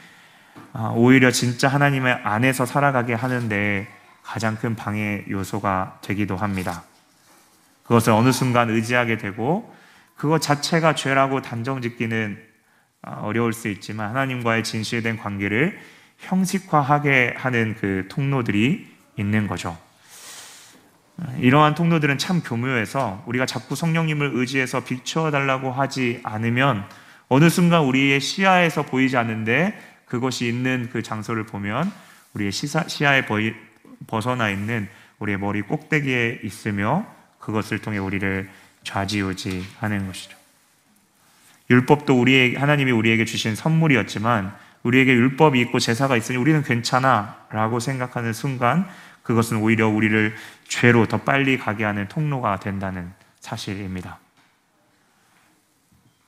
아, 0.73 0.91
오히려 0.95 1.31
진짜 1.31 1.67
하나님의 1.67 2.13
안에서 2.23 2.65
살아가게 2.65 3.13
하는데 3.13 3.87
가장 4.23 4.55
큰 4.55 4.75
방해 4.75 5.23
요소가 5.29 5.99
되기도 6.01 6.35
합니다. 6.35 6.83
그것을 7.83 8.13
어느 8.13 8.31
순간 8.31 8.69
의지하게 8.69 9.17
되고 9.17 9.73
그것 10.15 10.41
자체가 10.41 10.95
죄라고 10.95 11.41
단정 11.41 11.81
짓기는 11.81 12.37
아, 13.03 13.13
어려울 13.21 13.53
수 13.53 13.69
있지만 13.69 14.09
하나님과의 14.09 14.63
진실된 14.63 15.17
관계를 15.17 15.79
형식화하게 16.19 17.35
하는 17.37 17.75
그 17.79 18.05
통로들이 18.09 18.87
있는 19.17 19.47
거죠. 19.47 19.77
이러한 21.39 21.75
통로들은 21.75 22.17
참 22.17 22.41
교묘해서 22.41 23.23
우리가 23.27 23.45
자꾸 23.45 23.75
성령님을 23.75 24.31
의지해서 24.33 24.83
비추어 24.83 25.31
달라고 25.31 25.71
하지 25.71 26.19
않으면 26.23 26.85
어느 27.27 27.49
순간 27.49 27.83
우리의 27.83 28.19
시야에서 28.19 28.83
보이지 28.83 29.17
않는데 29.17 29.79
그것이 30.05 30.47
있는 30.47 30.89
그 30.91 31.01
장소를 31.01 31.45
보면 31.45 31.91
우리의 32.33 32.51
시사, 32.51 32.87
시야에 32.87 33.25
보이, 33.25 33.53
벗어나 34.07 34.49
있는 34.49 34.89
우리의 35.19 35.37
머리 35.37 35.61
꼭대기에 35.61 36.41
있으며 36.43 37.05
그것을 37.39 37.79
통해 37.79 37.97
우리를 37.97 38.49
좌지우지하는 38.83 40.07
것이죠. 40.07 40.37
율법도 41.69 42.19
우리의 42.19 42.55
하나님이 42.55 42.91
우리에게 42.91 43.25
주신 43.25 43.55
선물이었지만 43.55 44.53
우리에게 44.83 45.13
율법이 45.13 45.59
있고 45.61 45.79
제사가 45.79 46.17
있으니 46.17 46.37
우리는 46.37 46.63
괜찮아라고 46.63 47.79
생각하는 47.79 48.33
순간 48.33 48.87
그것은 49.23 49.57
오히려 49.57 49.87
우리를 49.87 50.33
죄로 50.71 51.05
더 51.05 51.17
빨리 51.17 51.57
가게 51.57 51.83
하는 51.83 52.07
통로가 52.07 52.61
된다는 52.61 53.11
사실입니다. 53.41 54.19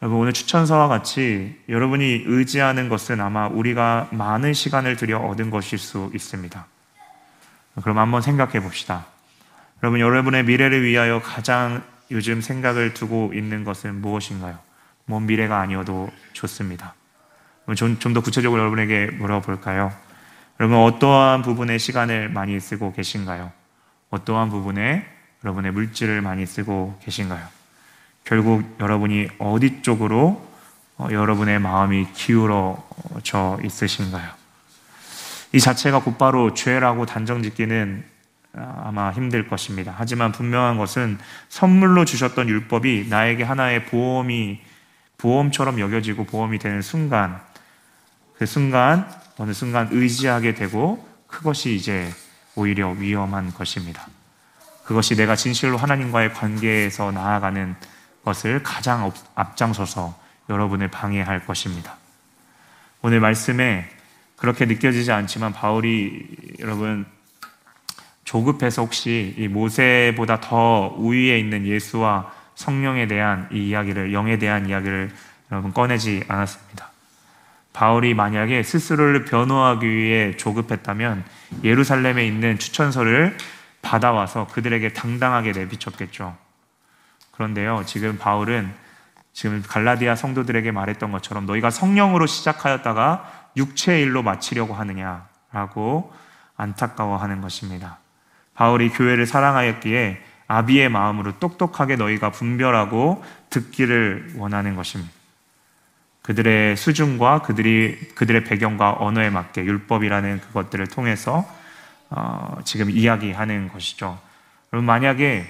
여러분 0.01 0.19
오늘 0.19 0.33
추천서와 0.33 0.89
같이 0.89 1.57
여러분이 1.69 2.23
의지하는 2.25 2.89
것은 2.89 3.21
아마 3.21 3.47
우리가 3.47 4.09
많은 4.11 4.51
시간을 4.51 4.97
들여 4.97 5.17
얻은 5.19 5.49
것일 5.49 5.79
수 5.79 6.11
있습니다. 6.13 6.65
그럼 7.81 7.97
한번 7.97 8.21
생각해 8.21 8.59
봅시다. 8.59 9.05
여러분 9.81 10.01
여러분의 10.01 10.43
미래를 10.43 10.83
위하여 10.83 11.21
가장 11.21 11.81
요즘 12.11 12.41
생각을 12.41 12.93
두고 12.93 13.31
있는 13.33 13.63
것은 13.63 14.01
무엇인가요? 14.01 14.59
먼 15.05 15.25
미래가 15.25 15.61
아니어도 15.61 16.11
좋습니다. 16.33 16.95
좀 17.77 18.13
더 18.13 18.19
구체적으로 18.19 18.59
여러분에게 18.59 19.05
물어볼까요? 19.05 19.93
여러분 20.59 20.79
어떠한 20.79 21.43
부분에 21.43 21.77
시간을 21.77 22.27
많이 22.27 22.59
쓰고 22.59 22.91
계신가요? 22.91 23.62
어떠한 24.13 24.49
부분에 24.49 25.05
여러분의 25.43 25.71
물질을 25.71 26.21
많이 26.21 26.45
쓰고 26.45 26.99
계신가요? 27.03 27.45
결국 28.23 28.63
여러분이 28.79 29.27
어디 29.39 29.81
쪽으로 29.81 30.47
어, 30.97 31.07
여러분의 31.11 31.59
마음이 31.59 32.07
기울어져 32.13 33.59
있으신가요? 33.63 34.29
이 35.53 35.59
자체가 35.59 36.03
곧바로 36.03 36.53
죄라고 36.53 37.07
단정 37.07 37.41
짓기는 37.41 38.05
아, 38.55 38.83
아마 38.85 39.11
힘들 39.11 39.47
것입니다. 39.47 39.95
하지만 39.97 40.31
분명한 40.31 40.77
것은 40.77 41.17
선물로 41.49 42.05
주셨던 42.05 42.49
율법이 42.49 43.07
나에게 43.09 43.43
하나의 43.43 43.85
보험이 43.85 44.61
보험처럼 45.17 45.79
여겨지고 45.79 46.25
보험이 46.25 46.59
되는 46.59 46.83
순간 46.83 47.41
그 48.37 48.45
순간 48.45 49.09
어느 49.37 49.53
순간 49.53 49.89
의지하게 49.91 50.53
되고 50.53 51.03
그것이 51.25 51.75
이제 51.75 52.11
오히려 52.55 52.89
위험한 52.89 53.53
것입니다. 53.53 54.07
그것이 54.85 55.15
내가 55.15 55.35
진실로 55.35 55.77
하나님과의 55.77 56.33
관계에서 56.33 57.11
나아가는 57.11 57.75
것을 58.25 58.63
가장 58.63 59.11
앞장서서 59.35 60.17
여러분을 60.49 60.89
방해할 60.89 61.45
것입니다. 61.45 61.95
오늘 63.01 63.19
말씀에 63.19 63.89
그렇게 64.35 64.65
느껴지지 64.65 65.11
않지만 65.11 65.53
바울이 65.53 66.27
여러분 66.59 67.05
조급해서 68.23 68.81
혹시 68.81 69.35
이 69.37 69.47
모세보다 69.47 70.39
더 70.39 70.95
우위에 70.97 71.37
있는 71.37 71.65
예수와 71.65 72.31
성령에 72.55 73.07
대한 73.07 73.49
이 73.51 73.69
이야기를 73.69 74.13
영에 74.13 74.37
대한 74.37 74.67
이야기를 74.67 75.11
여러분 75.51 75.73
꺼내지 75.73 76.23
않았습니다. 76.27 76.92
바울이 77.73 78.13
만약에 78.13 78.63
스스로를 78.63 79.25
변호하기 79.25 79.89
위해 79.89 80.37
조급했다면 80.37 81.25
예루살렘에 81.63 82.25
있는 82.25 82.59
추천서를 82.59 83.35
받아와서 83.81 84.47
그들에게 84.47 84.93
당당하게 84.93 85.51
내비쳤겠죠. 85.51 86.37
그런데요, 87.31 87.83
지금 87.85 88.17
바울은 88.17 88.71
지금 89.33 89.63
갈라디아 89.67 90.15
성도들에게 90.15 90.71
말했던 90.71 91.11
것처럼 91.11 91.47
너희가 91.47 91.71
성령으로 91.71 92.27
시작하였다가 92.27 93.49
육체의 93.57 94.03
일로 94.03 94.21
마치려고 94.21 94.75
하느냐라고 94.75 96.13
안타까워하는 96.55 97.41
것입니다. 97.41 97.97
바울이 98.53 98.89
교회를 98.89 99.25
사랑하였기에 99.25 100.21
아비의 100.47 100.89
마음으로 100.89 101.39
똑똑하게 101.39 101.95
너희가 101.95 102.29
분별하고 102.29 103.23
듣기를 103.49 104.33
원하는 104.37 104.75
것입니다. 104.75 105.22
그들의 106.23 106.77
수준과 106.77 107.41
그들이 107.41 107.99
그들의 108.15 108.45
배경과 108.45 108.95
언어에 108.99 109.29
맞게 109.29 109.63
율법이라는 109.65 110.39
그것들을 110.39 110.87
통해서 110.87 111.45
어, 112.09 112.57
지금 112.63 112.89
이야기하는 112.89 113.67
것이죠. 113.69 114.17
여러분 114.71 114.85
만약에 114.85 115.45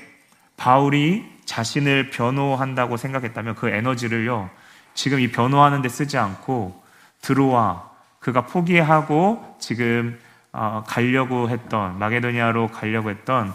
바울이 0.57 1.25
자신을 1.45 2.09
변호한다고 2.09 2.97
생각했다면 2.97 3.55
그 3.55 3.69
에너지를요 3.69 4.49
지금 4.93 5.19
이 5.19 5.31
변호하는 5.31 5.81
데 5.81 5.89
쓰지 5.89 6.17
않고 6.17 6.81
들어와 7.21 7.89
그가 8.19 8.47
포기하고 8.47 9.57
지금 9.59 10.19
어, 10.51 10.83
가려고 10.87 11.49
했던 11.49 11.99
마게도니아로 11.99 12.69
가려고 12.69 13.11
했던 13.11 13.53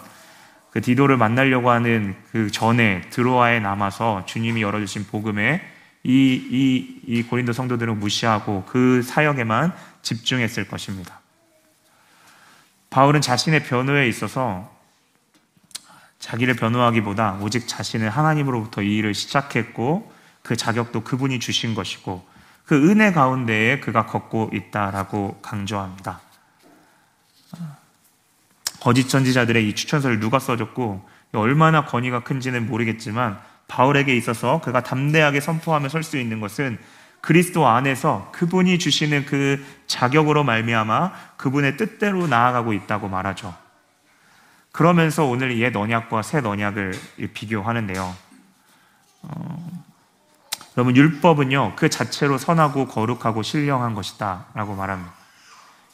그 0.70 0.80
디도를 0.80 1.16
만나려고 1.16 1.70
하는 1.70 2.14
그 2.30 2.50
전에 2.50 3.02
드로아에 3.10 3.58
남아서 3.58 4.24
주님이 4.26 4.62
열어주신 4.62 5.06
복음에 5.06 5.77
이, 6.04 6.10
이, 6.12 7.00
이 7.06 7.22
고린도 7.22 7.52
성도들은 7.52 7.98
무시하고 7.98 8.64
그 8.64 9.02
사역에만 9.02 9.74
집중했을 10.02 10.68
것입니다. 10.68 11.20
바울은 12.90 13.20
자신의 13.20 13.64
변호에 13.64 14.08
있어서 14.08 14.72
자기를 16.18 16.54
변호하기보다 16.56 17.38
오직 17.40 17.68
자신을 17.68 18.10
하나님으로부터 18.10 18.82
이 18.82 18.96
일을 18.96 19.14
시작했고 19.14 20.12
그 20.42 20.56
자격도 20.56 21.04
그분이 21.04 21.40
주신 21.40 21.74
것이고 21.74 22.26
그 22.64 22.90
은혜 22.90 23.12
가운데에 23.12 23.80
그가 23.80 24.06
걷고 24.06 24.50
있다라고 24.52 25.40
강조합니다. 25.42 26.20
거짓 28.80 29.08
전지자들의 29.08 29.68
이 29.68 29.74
추천서를 29.74 30.20
누가 30.20 30.38
써줬고 30.38 31.08
얼마나 31.32 31.84
권위가 31.84 32.20
큰지는 32.20 32.66
모르겠지만 32.66 33.40
바울에게 33.68 34.16
있어서 34.16 34.60
그가 34.62 34.82
담대하게 34.82 35.40
선포하며 35.40 35.88
설 35.88 36.02
수 36.02 36.18
있는 36.18 36.40
것은 36.40 36.78
그리스도 37.20 37.66
안에서 37.66 38.30
그분이 38.32 38.78
주시는 38.78 39.26
그 39.26 39.64
자격으로 39.86 40.44
말미암아 40.44 41.12
그분의 41.36 41.76
뜻대로 41.76 42.26
나아가고 42.26 42.72
있다고 42.72 43.08
말하죠. 43.08 43.54
그러면서 44.72 45.24
오늘 45.24 45.58
옛 45.58 45.74
언약과 45.76 46.22
새 46.22 46.38
언약을 46.38 46.94
비교하는데요. 47.34 48.16
어, 49.22 49.82
여러분 50.76 50.94
율법은요 50.94 51.74
그 51.74 51.90
자체로 51.90 52.38
선하고 52.38 52.86
거룩하고 52.86 53.42
신령한 53.42 53.94
것이다라고 53.94 54.76
말합니다. 54.76 55.12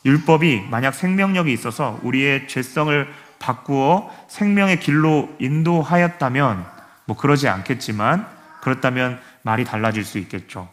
율법이 0.05 0.67
만약 0.71 0.93
생명력이 0.95 1.53
있어서 1.55 1.99
우리의 2.03 2.47
죄성을 2.47 3.09
바꾸어 3.39 4.11
생명의 4.29 4.79
길로 4.81 5.35
인도하였다면 5.39 6.74
뭐 7.07 7.17
그러지 7.17 7.49
않겠지만 7.49 8.27
그렇다면 8.63 9.21
말이 9.43 9.65
달라질 9.65 10.05
수 10.05 10.19
있겠죠. 10.19 10.69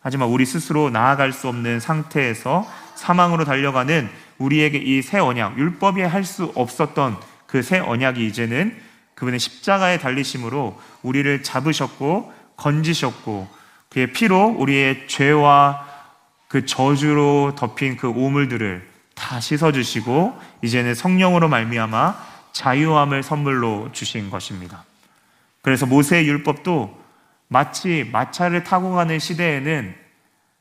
하지만 0.00 0.28
우리 0.28 0.44
스스로 0.46 0.90
나아갈 0.90 1.32
수 1.32 1.48
없는 1.48 1.80
상태에서 1.80 2.66
사망으로 2.94 3.44
달려가는 3.44 4.08
우리에게 4.38 4.78
이 4.78 5.02
새 5.02 5.18
언약, 5.18 5.58
율법이 5.58 6.00
할 6.02 6.24
수 6.24 6.52
없었던 6.54 7.16
그 7.46 7.62
새 7.62 7.78
언약이 7.78 8.26
이제는 8.26 8.76
그분의 9.14 9.40
십자가에 9.40 9.98
달리심으로 9.98 10.80
우리를 11.02 11.42
잡으셨고 11.42 12.32
건지셨고 12.56 13.48
그의 13.88 14.12
피로 14.12 14.46
우리의 14.46 15.08
죄와 15.08 15.86
그 16.48 16.66
저주로 16.66 17.54
덮인 17.56 17.96
그 17.96 18.08
오물들을 18.08 18.88
다 19.14 19.40
씻어주시고 19.40 20.38
이제는 20.62 20.94
성령으로 20.94 21.48
말미암아 21.48 22.14
자유함을 22.52 23.22
선물로 23.22 23.90
주신 23.92 24.30
것입니다. 24.30 24.84
그래서 25.68 25.84
모세의 25.84 26.26
율법도 26.26 26.98
마치 27.48 28.08
마차를 28.10 28.64
타고 28.64 28.94
가는 28.94 29.18
시대에는 29.18 29.94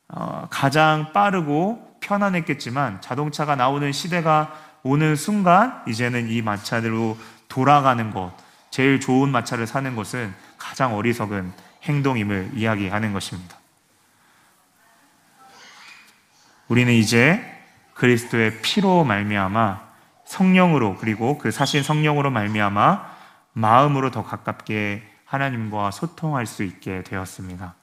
어, 0.10 0.48
가장 0.50 1.14
빠르고 1.14 2.00
편안했겠지만 2.02 3.00
자동차가 3.00 3.56
나오는 3.56 3.90
시대가 3.94 4.54
오는 4.84 5.16
순간 5.16 5.82
이제는 5.88 6.28
이 6.28 6.42
마차대로 6.42 7.18
돌아가는 7.48 8.12
것, 8.12 8.34
제일 8.70 9.00
좋은 9.00 9.30
마차를 9.30 9.66
사는 9.66 9.96
것은 9.96 10.34
가장 10.58 10.94
어리석은 10.94 11.54
행동임을 11.84 12.52
이야기하는 12.54 13.14
것입니다. 13.14 13.58
우리는 16.68 16.92
이제 16.92 17.42
그리스도의 17.94 18.62
피로 18.62 19.06
말미암아 19.06 19.80
성령으로 20.26 20.98
그리고 20.98 21.38
그 21.38 21.52
사신 21.52 21.82
성령으로 21.82 22.30
말미암아 22.30 23.17
마음으로 23.58 24.12
더 24.12 24.24
가깝게 24.24 25.02
하나님과 25.26 25.90
소통할 25.92 26.46
수 26.46 26.64
있게 26.64 27.04
되었습니다. 27.04 27.74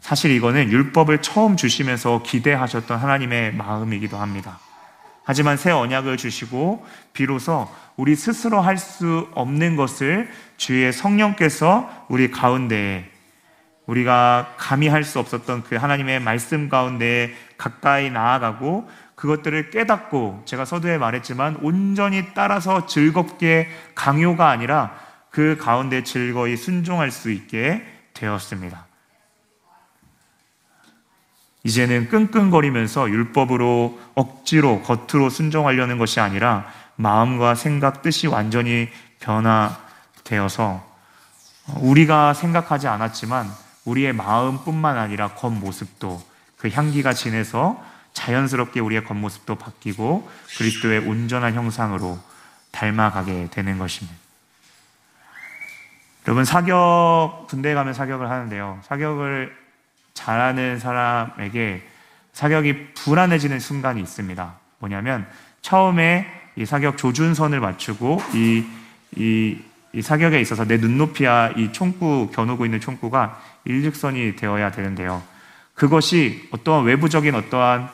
사실 0.00 0.30
이거는 0.30 0.70
율법을 0.70 1.22
처음 1.22 1.56
주시면서 1.56 2.22
기대하셨던 2.22 2.98
하나님의 2.98 3.54
마음이기도 3.54 4.16
합니다. 4.16 4.60
하지만 5.24 5.56
새 5.56 5.70
언약을 5.72 6.16
주시고 6.18 6.86
비로소 7.12 7.68
우리 7.96 8.14
스스로 8.14 8.60
할 8.60 8.76
수 8.78 9.28
없는 9.34 9.76
것을 9.76 10.30
주의 10.56 10.92
성령께서 10.92 12.06
우리 12.08 12.30
가운데에 12.30 13.10
우리가 13.86 14.54
감히 14.56 14.88
할 14.88 15.04
수 15.04 15.18
없었던 15.18 15.64
그 15.64 15.74
하나님의 15.76 16.20
말씀 16.20 16.68
가운데 16.68 17.34
가까이 17.58 18.10
나아가고 18.10 18.88
그것들을 19.14 19.70
깨닫고 19.70 20.42
제가 20.44 20.64
서두에 20.64 20.98
말했지만 20.98 21.56
온전히 21.62 22.34
따라서 22.34 22.86
즐겁게 22.86 23.68
강요가 23.94 24.48
아니라 24.50 24.96
그 25.30 25.56
가운데 25.58 26.02
즐거이 26.02 26.56
순종할 26.56 27.10
수 27.10 27.30
있게 27.30 27.84
되었습니다. 28.14 28.86
이제는 31.64 32.08
끙끙거리면서 32.08 33.08
율법으로 33.08 33.98
억지로 34.14 34.82
겉으로 34.82 35.30
순종하려는 35.30 35.98
것이 35.98 36.20
아니라 36.20 36.66
마음과 36.96 37.54
생각, 37.54 38.02
뜻이 38.02 38.26
완전히 38.26 38.88
변화되어서 39.20 40.84
우리가 41.80 42.34
생각하지 42.34 42.86
않았지만 42.86 43.48
우리의 43.86 44.12
마음뿐만 44.12 44.98
아니라 44.98 45.28
겉모습도 45.28 46.22
그 46.58 46.68
향기가 46.68 47.14
진해서 47.14 47.82
자연스럽게 48.14 48.80
우리의 48.80 49.04
겉모습도 49.04 49.56
바뀌고 49.56 50.28
그리스도의 50.56 51.00
온전한 51.00 51.54
형상으로 51.54 52.18
닮아가게 52.72 53.48
되는 53.50 53.78
것입니다. 53.78 54.16
여러분 56.26 56.44
사격 56.44 57.46
군대에 57.48 57.74
가면 57.74 57.92
사격을 57.92 58.30
하는데요. 58.30 58.80
사격을 58.84 59.54
잘하는 60.14 60.78
사람에게 60.78 61.86
사격이 62.32 62.94
불안해지는 62.94 63.60
순간이 63.60 64.00
있습니다. 64.00 64.54
뭐냐면 64.78 65.26
처음에 65.60 66.26
이 66.56 66.64
사격 66.64 66.96
조준선을 66.96 67.60
맞추고 67.60 68.22
이, 68.32 68.64
이, 69.16 69.58
이 69.92 70.02
사격에 70.02 70.40
있어서 70.40 70.64
내 70.64 70.78
눈높이와 70.78 71.50
이 71.56 71.72
총구 71.72 72.30
겨누고 72.32 72.64
있는 72.64 72.80
총구가 72.80 73.40
일직선이 73.64 74.36
되어야 74.36 74.70
되는데요. 74.70 75.22
그것이 75.74 76.48
어떠한 76.52 76.84
외부적인 76.84 77.34
어떠한 77.34 77.90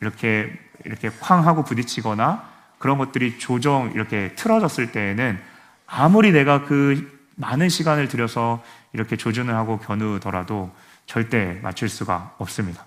이렇게 0.00 0.52
이렇게 0.84 1.10
쾅 1.10 1.46
하고 1.46 1.64
부딪히거나 1.64 2.48
그런 2.78 2.98
것들이 2.98 3.38
조정 3.38 3.92
이렇게 3.94 4.34
틀어졌을 4.36 4.92
때에는 4.92 5.38
아무리 5.86 6.32
내가 6.32 6.64
그 6.64 7.28
많은 7.36 7.68
시간을 7.68 8.08
들여서 8.08 8.62
이렇게 8.92 9.16
조준을 9.16 9.54
하고 9.54 9.78
겨누더라도 9.78 10.70
절대 11.06 11.58
맞출 11.62 11.88
수가 11.88 12.34
없습니다. 12.38 12.84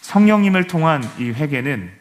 성령님을 0.00 0.66
통한 0.66 1.02
이 1.18 1.30
회개는 1.30 2.00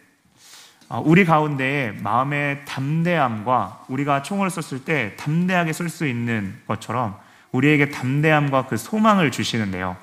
어, 0.88 1.04
우리 1.06 1.24
가운데에 1.24 1.92
마음의 1.92 2.66
담대함과 2.66 3.86
우리가 3.90 4.24
총을 4.24 4.50
썼을 4.50 4.84
때 4.84 5.16
담대하게 5.18 5.72
쓸 5.72 5.88
수 5.88 6.08
있는 6.08 6.60
것처럼 6.66 7.16
우리에게 7.52 7.90
담대함과 7.90 8.66
그 8.66 8.78
소망을 8.78 9.30
주시는데요. 9.30 9.96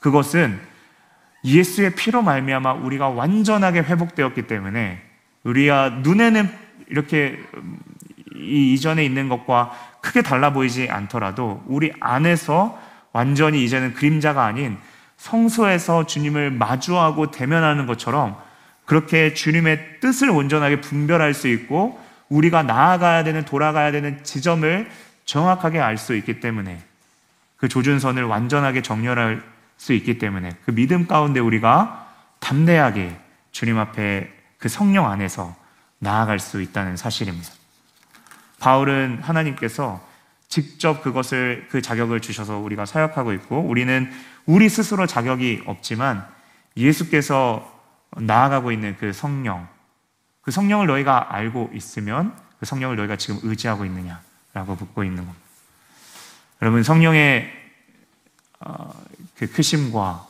그것은 0.00 0.60
예수의 1.44 1.94
피로 1.94 2.22
말미암아 2.22 2.74
우리가 2.74 3.08
완전하게 3.08 3.80
회복되었기 3.80 4.42
때문에 4.42 5.00
우리가 5.44 6.00
눈에는 6.02 6.48
이렇게 6.88 7.38
이 8.36 8.74
이전에 8.74 9.04
있는 9.04 9.28
것과 9.28 9.72
크게 10.00 10.22
달라 10.22 10.52
보이지 10.52 10.88
않더라도 10.90 11.62
우리 11.66 11.92
안에서 12.00 12.78
완전히 13.12 13.64
이제는 13.64 13.94
그림자가 13.94 14.44
아닌 14.44 14.76
성소에서 15.16 16.06
주님을 16.06 16.50
마주하고 16.50 17.30
대면하는 17.30 17.86
것처럼 17.86 18.36
그렇게 18.84 19.34
주님의 19.34 20.00
뜻을 20.00 20.30
온전하게 20.30 20.80
분별할 20.80 21.34
수 21.34 21.48
있고 21.48 22.00
우리가 22.28 22.62
나아가야 22.62 23.22
되는 23.24 23.44
돌아가야 23.44 23.92
되는 23.92 24.24
지점을 24.24 24.88
정확하게 25.24 25.80
알 25.80 25.98
수 25.98 26.16
있기 26.16 26.40
때문에 26.40 26.78
그 27.56 27.68
조준선을 27.68 28.24
완전하게 28.24 28.82
정렬할 28.82 29.42
수 29.82 29.92
있기 29.94 30.18
때문에 30.18 30.52
그 30.64 30.72
믿음 30.72 31.08
가운데 31.08 31.40
우리가 31.40 32.08
담대하게 32.38 33.18
주님 33.50 33.78
앞에 33.78 34.32
그 34.58 34.68
성령 34.68 35.10
안에서 35.10 35.56
나아갈 35.98 36.38
수 36.38 36.62
있다는 36.62 36.96
사실입니다. 36.96 37.50
바울은 38.60 39.18
하나님께서 39.22 40.00
직접 40.48 41.02
그것을 41.02 41.66
그 41.68 41.82
자격을 41.82 42.20
주셔서 42.20 42.58
우리가 42.58 42.86
사역하고 42.86 43.32
있고 43.32 43.58
우리는 43.58 44.08
우리 44.46 44.68
스스로 44.68 45.08
자격이 45.08 45.64
없지만 45.66 46.28
예수께서 46.76 47.68
나아가고 48.12 48.70
있는 48.70 48.96
그 49.00 49.12
성령 49.12 49.66
그 50.42 50.52
성령을 50.52 50.86
너희가 50.86 51.34
알고 51.34 51.70
있으면 51.74 52.36
그 52.60 52.66
성령을 52.66 52.94
너희가 52.94 53.16
지금 53.16 53.40
의지하고 53.42 53.84
있느냐라고 53.84 54.76
묻고 54.78 55.02
있는 55.02 55.24
겁니다. 55.24 55.40
여러분 56.60 56.84
성령의 56.84 57.50
어, 57.50 57.61
그 59.36 59.50
크심과 59.50 60.26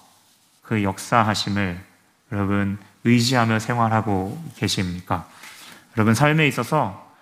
그 0.63 0.83
역사하심을 0.83 1.79
여러분 2.33 2.79
의지하며 3.05 3.59
생활하고 3.59 4.43
계십니까? 4.57 5.29
여러분 5.97 6.15
삶에 6.15 6.47
있어서 6.49 7.13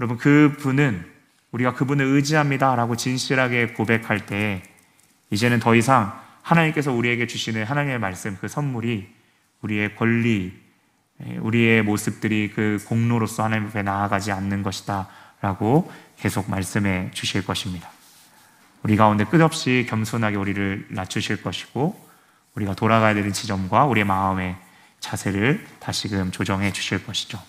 여러분 0.00 0.16
그 0.18 0.56
분은 0.58 1.04
우리가 1.52 1.74
그분을 1.74 2.04
의지합니다라고 2.04 2.96
진실하게 2.96 3.68
고백할 3.68 4.26
때 4.26 4.62
이제는 5.30 5.60
더 5.60 5.74
이상 5.74 6.20
하나님께서 6.42 6.92
우리에게 6.92 7.26
주시는 7.26 7.64
하나님의 7.64 7.98
말씀 7.98 8.36
그 8.40 8.48
선물이 8.48 9.08
우리의 9.62 9.96
권리 9.96 10.52
우리의 11.40 11.82
모습들이 11.82 12.52
그 12.54 12.82
공로로서 12.86 13.44
하나님 13.44 13.66
앞에 13.66 13.82
나아가지 13.82 14.30
않는 14.32 14.62
것이다라고 14.62 15.90
계속 16.18 16.48
말씀해 16.50 17.10
주실 17.12 17.44
것입니다. 17.44 17.90
우리 18.82 18.96
가운데 18.96 19.24
끝없이 19.24 19.86
겸손하게 19.88 20.36
우리를 20.36 20.86
낮추실 20.90 21.42
것이고 21.42 22.08
우리가 22.54 22.74
돌아가야 22.74 23.14
되는 23.14 23.32
지점과 23.32 23.84
우리의 23.86 24.04
마음의 24.04 24.56
자세를 25.00 25.66
다시금 25.80 26.30
조정해 26.30 26.72
주실 26.72 27.04
것이죠. 27.04 27.40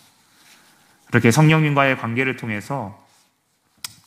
그렇게 1.07 1.31
성령님과의 1.31 1.97
관계를 1.97 2.37
통해서 2.37 3.03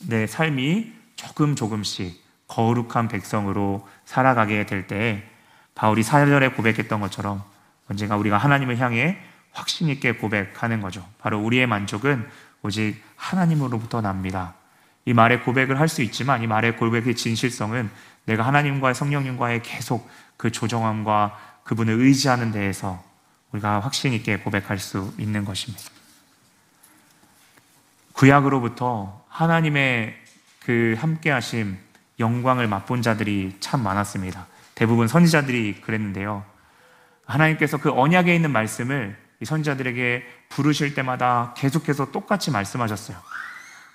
내 0.09 0.27
삶이 0.27 0.93
조금 1.17 1.57
조금씩 1.57 2.23
거룩한 2.49 3.09
백성으로 3.09 3.89
살아가게 4.05 4.67
될 4.67 4.87
때 4.87 5.29
바울이 5.75 6.03
사절에 6.03 6.49
고백했던 6.49 7.01
것처럼 7.01 7.43
언젠가 7.91 8.17
우리가 8.17 8.39
하나님을 8.39 8.79
향해 8.79 9.19
확신 9.53 9.89
있게 9.89 10.13
고백하는 10.13 10.81
거죠. 10.81 11.07
바로 11.19 11.41
우리의 11.41 11.67
만족은 11.67 12.29
오직 12.63 13.03
하나님으로부터 13.17 14.01
납니다. 14.01 14.55
이 15.05 15.13
말의 15.13 15.43
고백을 15.43 15.81
할 15.81 15.89
수 15.89 16.03
있지만 16.03 16.43
이 16.43 16.47
말의 16.47 16.77
고백의 16.77 17.17
진실성은 17.17 17.91
내가 18.25 18.47
하나님과의 18.47 18.95
성령님과의 18.95 19.63
계속 19.63 20.09
그 20.37 20.51
조정함과 20.51 21.39
그분을 21.65 21.95
의지하는 22.01 22.53
데에서 22.53 23.03
우리가 23.53 23.81
확신 23.81 24.13
있게 24.13 24.39
고백할 24.39 24.79
수 24.79 25.13
있는 25.19 25.45
것입니다. 25.45 25.85
구약으로부터 28.13 29.25
하나님의 29.29 30.17
그 30.65 30.95
함께하심, 30.99 31.77
영광을 32.21 32.69
맛본 32.69 33.03
자들이 33.03 33.57
참 33.61 33.83
많았습니다. 33.83 34.47
대부분 34.75 35.09
선지자들이 35.09 35.81
그랬는데요. 35.81 36.45
하나님께서 37.27 37.79
그 37.79 37.91
언약에 37.91 38.35
있는 38.35 38.51
말씀을 38.53 39.17
이 39.41 39.45
선지자들에게 39.45 40.25
부르실 40.51 40.95
때마다 40.95 41.53
계속해서 41.57 42.13
똑같이 42.13 42.51
말씀하셨어요. 42.51 43.17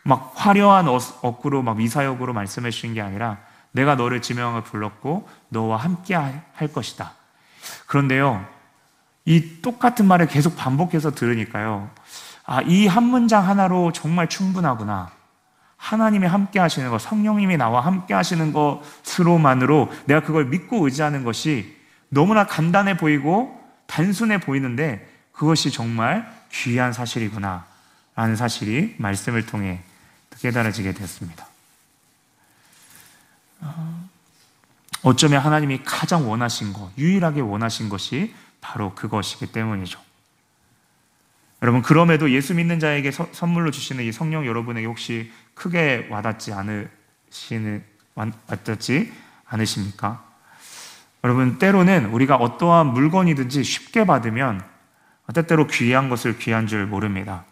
막 0.08 0.32
화려한 0.36 0.88
억구로 0.88 1.64
막 1.64 1.76
미사역으로 1.76 2.32
말씀해 2.32 2.72
주신 2.72 2.94
게 2.94 3.02
아니라 3.02 3.40
내가 3.74 3.96
너를 3.96 4.22
지명하고 4.22 4.64
불렀고 4.64 5.28
너와 5.50 5.76
함께 5.76 6.16
할 6.16 6.72
것이다. 6.74 7.12
그런데요, 7.88 8.46
이 9.26 9.62
똑같은 9.62 10.06
말을 10.06 10.28
계속 10.28 10.56
반복해서 10.56 11.12
들으니까요, 11.12 11.90
아, 12.46 12.62
이 12.62 12.88
한 12.88 13.04
문장 13.04 13.46
하나로 13.46 13.92
정말 13.92 14.30
충분하구나. 14.30 15.12
하나님이 15.76 16.26
함께 16.26 16.60
하시는 16.60 16.90
것, 16.90 17.00
성령님이 17.00 17.58
나와 17.58 17.82
함께 17.82 18.14
하시는 18.14 18.54
것으로만으로 18.54 19.92
내가 20.06 20.22
그걸 20.22 20.46
믿고 20.46 20.86
의지하는 20.86 21.26
것이 21.26 21.76
너무나 22.08 22.46
간단해 22.46 22.96
보이고 22.96 23.62
단순해 23.88 24.40
보이는데 24.40 25.06
그것이 25.34 25.70
정말 25.70 26.32
귀한 26.52 26.94
사실이구나. 26.94 27.66
라는 28.16 28.36
사실이 28.36 28.96
말씀을 28.98 29.46
통해 29.46 29.82
깨달아지게 30.40 30.94
됐습니다. 30.94 31.48
어, 33.62 34.10
어쩌면 35.04 35.42
하나님이 35.42 35.82
가장 35.84 36.30
원하신 36.30 36.74
것, 36.74 36.92
유일하게 36.98 37.42
원하신 37.42 37.90
것이 37.90 38.34
바로 38.62 38.94
그것이기 38.96 39.52
때문이죠. 39.52 40.00
여러분, 41.62 41.82
그럼에도 41.82 42.30
예수 42.32 42.54
믿는 42.54 42.80
자에게 42.80 43.12
서, 43.12 43.28
선물로 43.32 43.72
주시는 43.72 44.04
이 44.04 44.12
성령 44.12 44.46
여러분에게 44.46 44.86
혹시 44.86 45.32
크게 45.56 46.08
와닿지 46.10 46.54
않으시는, 46.54 47.84
와닿지 48.16 49.12
않으십니까? 49.46 50.24
여러분, 51.24 51.58
때로는 51.58 52.08
우리가 52.12 52.36
어떠한 52.36 52.88
물건이든지 52.88 53.64
쉽게 53.64 54.06
받으면 54.06 54.64
때때로 55.34 55.68
귀한 55.68 56.10
것을 56.10 56.38
귀한 56.38 56.68
줄 56.68 56.86
모릅니다. 56.86 57.44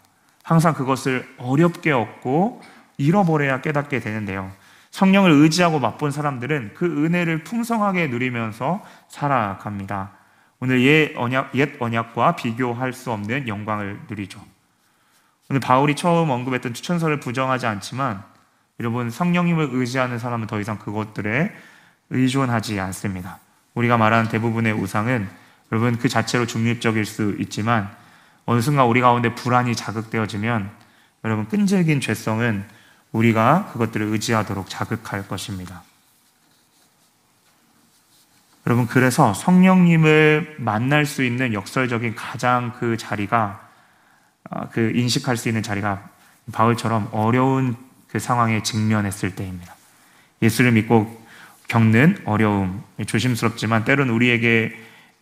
항상 0.42 0.74
그것을 0.74 1.28
어렵게 1.38 1.90
얻고 1.90 2.62
잃어버려야 2.98 3.60
깨닫게 3.60 4.00
되는데요. 4.00 4.50
성령을 4.90 5.30
의지하고 5.30 5.78
맛본 5.78 6.10
사람들은 6.10 6.72
그 6.74 6.86
은혜를 7.04 7.44
풍성하게 7.44 8.06
누리면서 8.08 8.82
살아갑니다. 9.08 10.12
오늘 10.60 10.82
옛 10.82 11.12
언약, 11.16 11.54
옛 11.54 11.76
언약과 11.78 12.36
비교할 12.36 12.92
수 12.92 13.12
없는 13.12 13.46
영광을 13.46 14.00
누리죠. 14.08 14.40
오늘 15.50 15.60
바울이 15.60 15.94
처음 15.94 16.30
언급했던 16.30 16.74
추천서를 16.74 17.20
부정하지 17.20 17.66
않지만 17.66 18.22
여러분 18.80 19.10
성령님을 19.10 19.68
의지하는 19.72 20.18
사람은 20.18 20.46
더 20.46 20.60
이상 20.60 20.78
그것들에 20.78 21.52
의존하지 22.10 22.80
않습니다. 22.80 23.38
우리가 23.74 23.96
말하는 23.96 24.30
대부분의 24.30 24.72
우상은 24.72 25.28
여러분 25.70 25.98
그 25.98 26.08
자체로 26.08 26.46
중립적일 26.46 27.04
수 27.04 27.36
있지만 27.38 27.90
어느 28.44 28.60
순간 28.60 28.86
우리 28.86 29.00
가운데 29.00 29.34
불안이 29.34 29.74
자극되어지면 29.74 30.70
여러분 31.24 31.48
끈질긴 31.48 32.00
죄성은 32.00 32.64
우리가 33.16 33.70
그것들을 33.72 34.06
의지하도록 34.06 34.68
자극할 34.68 35.26
것입니다. 35.26 35.82
여러분, 38.66 38.86
그래서 38.86 39.32
성령님을 39.32 40.56
만날 40.58 41.06
수 41.06 41.22
있는 41.22 41.52
역설적인 41.52 42.16
가장 42.16 42.72
그 42.78 42.96
자리가, 42.96 43.68
어, 44.50 44.68
그 44.70 44.92
인식할 44.94 45.36
수 45.36 45.48
있는 45.48 45.62
자리가 45.62 46.08
바울처럼 46.52 47.08
어려운 47.12 47.76
그 48.08 48.18
상황에 48.18 48.62
직면했을 48.62 49.36
때입니다. 49.36 49.74
예수를 50.42 50.72
믿고 50.72 51.24
겪는 51.68 52.22
어려움, 52.24 52.82
조심스럽지만 53.04 53.84
때론 53.84 54.10
우리에게 54.10 54.76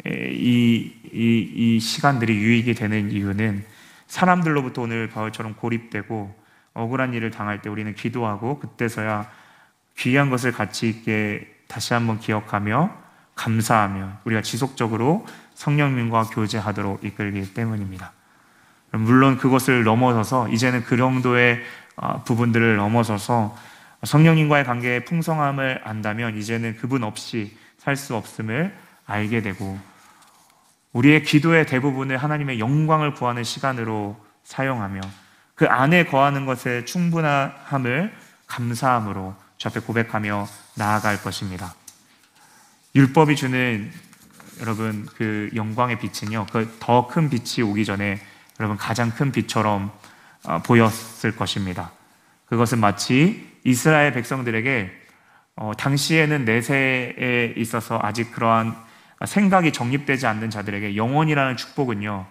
이, 0.07 0.93
이, 1.13 1.53
이 1.55 1.81
시간들이 1.81 2.35
유익이 2.35 2.75
되는 2.75 3.11
이유는 3.11 3.65
사람들로부터 4.07 4.83
오늘 4.83 5.09
바울처럼 5.09 5.55
고립되고 5.55 6.44
억울한 6.75 7.15
일을 7.15 7.31
당할 7.31 7.63
때 7.63 7.71
우리는 7.71 7.95
기도하고 7.95 8.59
그때서야 8.59 9.31
귀한 9.97 10.31
것을 10.31 10.53
가치 10.53 10.89
있게 10.89 11.55
다시 11.69 11.95
한번 11.95 12.19
기억하며 12.19 12.91
감사하며 13.35 14.19
우리가 14.25 14.43
지속적으로 14.43 15.27
성령님과 15.55 16.25
교제하도록 16.25 17.05
이끌기 17.05 17.55
때문입니다. 17.55 18.13
물론 18.93 19.39
그것을 19.39 19.85
넘어서서 19.85 20.49
이제는 20.49 20.85
그 20.85 20.97
정도의 20.97 21.63
어, 21.97 22.23
부분들을 22.25 22.77
넘어서서 22.77 23.57
성령님과의 24.03 24.65
관계의 24.65 25.05
풍성함을 25.05 25.81
안다면 25.85 26.37
이제는 26.37 26.77
그분 26.77 27.05
없이 27.05 27.57
살 27.79 27.97
수 27.97 28.17
없음을 28.17 28.75
알게 29.07 29.43
되고 29.43 29.79
우리의 30.93 31.23
기도의 31.23 31.67
대부분을 31.67 32.17
하나님의 32.17 32.59
영광을 32.59 33.13
구하는 33.15 33.45
시간으로 33.45 34.17
사용하며 34.45 35.01
그 35.55 35.67
안에 35.67 36.05
거하는 36.07 36.47
것에 36.47 36.85
충분함을 36.85 38.13
감사함으로 38.47 39.35
주 39.57 39.69
앞에 39.69 39.81
고백하며 39.81 40.49
나아갈 40.75 41.23
것입니다. 41.23 41.75
율법이 42.95 43.37
주는 43.37 43.93
여러분 44.61 45.07
그 45.17 45.51
영광의 45.55 45.99
빛은요, 45.99 46.47
그 46.53 46.79
더 46.81 47.09
큰 47.09 47.29
빛이 47.31 47.63
오기 47.69 47.85
전에 47.85 48.21
여러분 48.61 48.77
가장 48.77 49.11
큰 49.11 49.33
빛처럼 49.33 49.93
어, 50.45 50.63
보였을 50.63 51.35
것입니다. 51.35 51.91
그것은 52.47 52.79
마치 52.79 53.51
이스라엘 53.65 54.13
백성들에게 54.13 54.93
어, 55.57 55.73
당시에는 55.77 56.45
내세에 56.45 57.55
있어서 57.57 57.99
아직 58.03 58.33
그러한 58.33 58.77
생각이 59.25 59.73
정립되지 59.73 60.27
않는 60.27 60.51
자들에게 60.51 60.97
영원이라는 60.97 61.57
축복은요, 61.57 62.27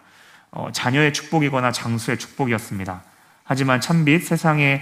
어, 0.52 0.70
자녀의 0.72 1.14
축복이거나 1.14 1.72
장수의 1.72 2.20
축복이었습니다. 2.20 3.04
하지만 3.44 3.82
참빛 3.82 4.24
세상에 4.24 4.82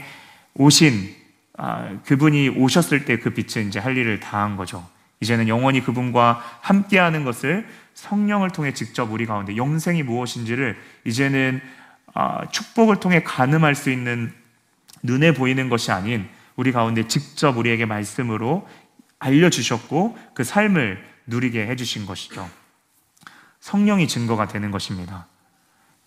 오신 0.56 1.16
아, 1.58 1.98
그분이 2.06 2.50
오셨을 2.50 3.06
때 3.06 3.18
그 3.18 3.32
빛은 3.32 3.68
이제 3.68 3.80
할 3.80 3.98
일을 3.98 4.20
다 4.20 4.44
한 4.44 4.56
거죠. 4.56 4.88
이제는 5.20 5.48
영원히 5.48 5.82
그분과 5.84 6.44
함께하는 6.62 7.24
것을 7.24 7.68
성령을 7.94 8.50
통해 8.50 8.74
직접 8.74 9.12
우리 9.12 9.26
가운데 9.26 9.56
영생이 9.56 10.02
무엇인지를 10.04 10.78
이제는 11.06 11.62
아, 12.14 12.46
축복을 12.50 13.00
통해 13.00 13.22
가늠할 13.24 13.76
수 13.76 13.92
있는 13.92 14.34
눈에 15.04 15.34
보이는 15.34 15.70
것이 15.70 15.92
아닌 15.92 16.28
우리 16.56 16.72
가운데 16.72 17.08
직접 17.08 17.58
우리에게 17.58 17.86
말씀으로 17.86 18.68
알려주셨고 19.20 20.18
그 20.34 20.44
삶을 20.44 21.04
누리게 21.28 21.68
해주신 21.68 22.06
것이죠. 22.06 22.50
성령이 23.60 24.08
증거가 24.08 24.48
되는 24.48 24.72
것입니다. 24.72 25.28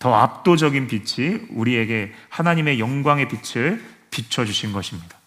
더 0.05 0.13
압도적인 0.13 0.85
빛이 0.85 1.47
우리에게 1.49 2.13
하나님의 2.29 2.79
영광의 2.79 3.27
빛을 3.27 3.83
비춰주신 4.11 4.71
것입니다. 4.71 5.17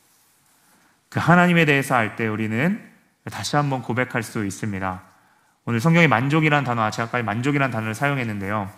그 1.09 1.19
하나님에 1.19 1.65
대해서 1.65 1.97
알 1.97 2.15
때 2.15 2.29
우리는 2.29 2.81
다시 3.29 3.57
한번 3.57 3.83
고백할 3.83 4.23
수 4.23 4.47
있습니다. 4.47 5.03
오늘 5.65 5.81
성경에 5.81 6.07
만족이라는 6.07 6.63
단어, 6.63 6.89
제가 6.93 7.09
아까 7.09 7.21
만족이라는 7.25 7.73
단어를 7.73 7.97
사용했는데요. 7.97 8.71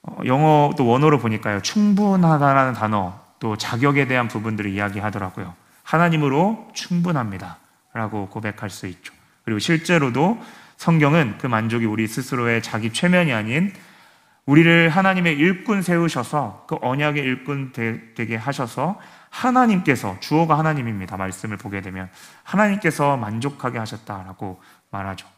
어, 0.00 0.18
영어 0.24 0.72
또 0.78 0.86
원어로 0.86 1.18
보니까요. 1.18 1.60
충분하다라는 1.60 2.72
단어, 2.72 3.20
또 3.38 3.56
자격에 3.58 4.06
대한 4.06 4.28
부분들을 4.28 4.70
이야기하더라고요. 4.70 5.54
하나님으로 5.82 6.70
충분합니다. 6.72 7.58
라고 7.92 8.28
고백할 8.28 8.70
수 8.70 8.86
있죠. 8.86 9.12
그리고 9.44 9.58
실제로도 9.58 10.42
성경은 10.78 11.36
그 11.36 11.46
만족이 11.46 11.84
우리 11.84 12.06
스스로의 12.06 12.62
자기 12.62 12.94
최면이 12.94 13.30
아닌 13.34 13.74
우리를 14.50 14.88
하나님의 14.88 15.38
일꾼 15.38 15.80
세우셔서 15.80 16.64
그 16.68 16.76
언약의 16.82 17.22
일꾼 17.22 17.70
되게 17.72 18.34
하셔서 18.34 18.98
하나님께서 19.28 20.18
주어가 20.18 20.58
하나님입니다. 20.58 21.16
말씀을 21.16 21.56
보게 21.56 21.80
되면 21.80 22.10
하나님께서 22.42 23.16
만족하게 23.16 23.78
하셨다라고 23.78 24.60
말하죠. 24.90 25.28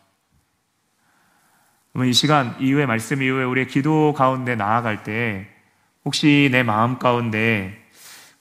그러면 1.93 2.09
이 2.09 2.15
시간 2.15 2.57
이후에 2.59 2.87
말씀 2.87 3.21
이후에 3.21 3.45
우리의 3.45 3.67
기도 3.67 4.15
가운데 4.15 4.57
나아갈 4.57 5.03
때 5.03 5.47
혹시 6.07 6.49
내 6.51 6.63
마음 6.63 6.99
가운데 6.99 7.87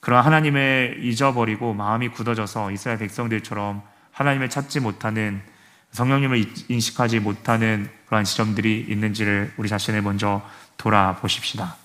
그런 0.00 0.24
하나님을 0.24 1.00
잊어버리고 1.02 1.74
마음이 1.74 2.08
굳어져서 2.08 2.70
이스라엘 2.70 2.98
백성들처럼 2.98 3.82
하나님을 4.10 4.48
찾지 4.48 4.80
못하는 4.80 5.42
성령님을 5.90 6.46
인식하지 6.68 7.20
못하는 7.20 7.90
그러한 8.12 8.26
지점들이 8.26 8.84
있는지를 8.90 9.54
우리 9.56 9.70
자신을 9.70 10.02
먼저 10.02 10.42
돌아보십시다. 10.76 11.76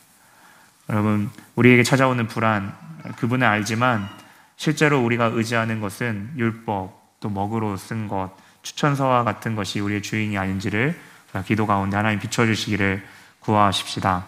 여러분, 0.90 1.30
우리에게 1.56 1.84
찾아오는 1.84 2.28
불안, 2.28 2.76
그분을 3.16 3.48
알지만 3.48 4.10
실제로 4.58 5.02
우리가 5.06 5.28
의지하는 5.28 5.80
것은 5.80 6.32
율법, 6.36 7.20
또 7.22 7.30
먹으로 7.30 7.78
쓴 7.78 8.10
것, 8.10 8.32
추천서와 8.62 9.24
같은 9.24 9.56
것이 9.56 9.80
우리의 9.80 10.02
주인이 10.02 10.38
아닌지를 10.38 11.00
기도 11.46 11.66
가운데 11.66 11.96
하나님 11.96 12.20
비춰주시기를 12.20 13.06
구하십시다. 13.40 14.26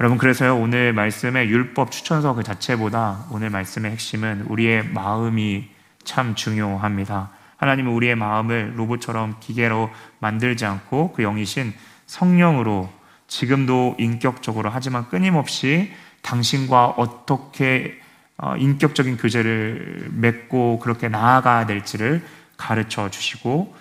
여러분, 0.00 0.18
그래서요, 0.18 0.58
오늘 0.58 0.92
말씀의 0.92 1.48
율법 1.48 1.90
추천서 1.90 2.34
그 2.34 2.42
자체보다 2.42 3.24
오늘 3.30 3.48
말씀의 3.48 3.90
핵심은 3.92 4.42
우리의 4.48 4.86
마음이 4.88 5.70
참 6.04 6.34
중요합니다. 6.34 7.30
하나님은 7.56 7.92
우리의 7.92 8.16
마음을 8.16 8.74
로봇처럼 8.76 9.36
기계로 9.40 9.90
만들지 10.18 10.66
않고 10.66 11.12
그 11.12 11.22
영이신 11.22 11.72
성령으로 12.06 12.90
지금도 13.28 13.96
인격적으로 13.98 14.70
하지만 14.70 15.08
끊임없이 15.08 15.92
당신과 16.22 16.86
어떻게 16.96 18.00
어, 18.38 18.56
인격적인 18.56 19.16
교제를 19.16 20.08
맺고 20.12 20.80
그렇게 20.80 21.08
나아가야 21.08 21.66
될지를 21.66 22.22
가르쳐 22.56 23.10
주시고 23.10 23.74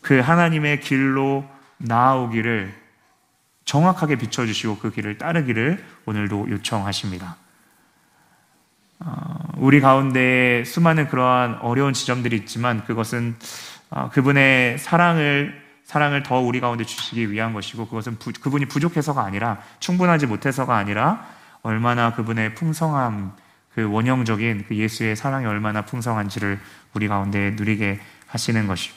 그 0.00 0.20
하나님의 0.20 0.80
길로 0.80 1.44
나아오기를 1.78 2.72
정확하게 3.64 4.16
비춰주시고 4.16 4.78
그 4.78 4.92
길을 4.92 5.18
따르기를 5.18 5.84
오늘도 6.06 6.50
요청하십니다. 6.50 7.36
어, 8.98 9.36
우리 9.56 9.80
가운데 9.80 10.64
수많은 10.64 11.08
그러한 11.08 11.58
어려운 11.60 11.92
지점들이 11.92 12.36
있지만 12.36 12.84
그것은 12.84 13.36
어, 13.90 14.10
그분의 14.10 14.78
사랑을 14.78 15.64
사랑을 15.84 16.24
더 16.24 16.40
우리 16.40 16.58
가운데 16.58 16.84
주시기 16.84 17.30
위한 17.30 17.52
것이고 17.52 17.86
그것은 17.86 18.18
부, 18.18 18.32
그분이 18.32 18.66
부족해서가 18.66 19.22
아니라 19.22 19.58
충분하지 19.78 20.26
못해서가 20.26 20.76
아니라 20.76 21.24
얼마나 21.62 22.12
그분의 22.12 22.54
풍성함 22.54 23.32
그 23.72 23.88
원형적인 23.88 24.64
그 24.66 24.76
예수의 24.76 25.14
사랑이 25.14 25.46
얼마나 25.46 25.82
풍성한지를 25.82 26.58
우리 26.94 27.06
가운데 27.08 27.50
누리게 27.50 28.00
하시는 28.26 28.66
것이요. 28.66 28.94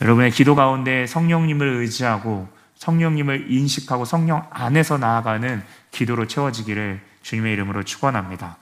여러분의 0.00 0.30
기도 0.30 0.54
가운데 0.54 1.06
성령님을 1.06 1.66
의지하고 1.66 2.48
성령님을 2.76 3.50
인식하고 3.50 4.04
성령 4.04 4.46
안에서 4.50 4.98
나아가는 4.98 5.62
기도로 5.90 6.26
채워지기를 6.26 7.00
주님의 7.22 7.52
이름으로 7.54 7.82
축원합니다. 7.84 8.56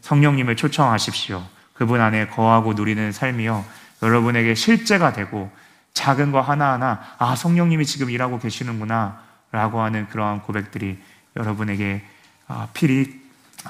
성령님을 0.00 0.56
초청하십시오. 0.56 1.42
그분 1.72 2.00
안에 2.00 2.28
거하고 2.28 2.74
누리는 2.74 3.12
삶이요. 3.12 3.64
여러분에게 4.02 4.54
실제가 4.54 5.12
되고 5.12 5.50
작은 5.94 6.32
거 6.32 6.40
하나하나 6.40 7.00
아 7.18 7.36
성령님이 7.36 7.86
지금 7.86 8.10
일하고 8.10 8.38
계시는구나 8.38 9.22
라고 9.52 9.80
하는 9.80 10.08
그러한 10.08 10.42
고백들이 10.42 10.98
여러분에게 11.36 12.04
아, 12.48 12.68
필히 12.74 13.22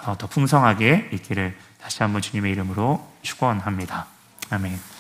어, 0.04 0.16
더 0.18 0.26
풍성하게 0.26 1.10
있기를 1.12 1.56
다시 1.80 2.02
한번 2.02 2.22
주님의 2.22 2.52
이름으로 2.52 3.06
축원합니다. 3.22 4.06
아멘. 4.50 4.93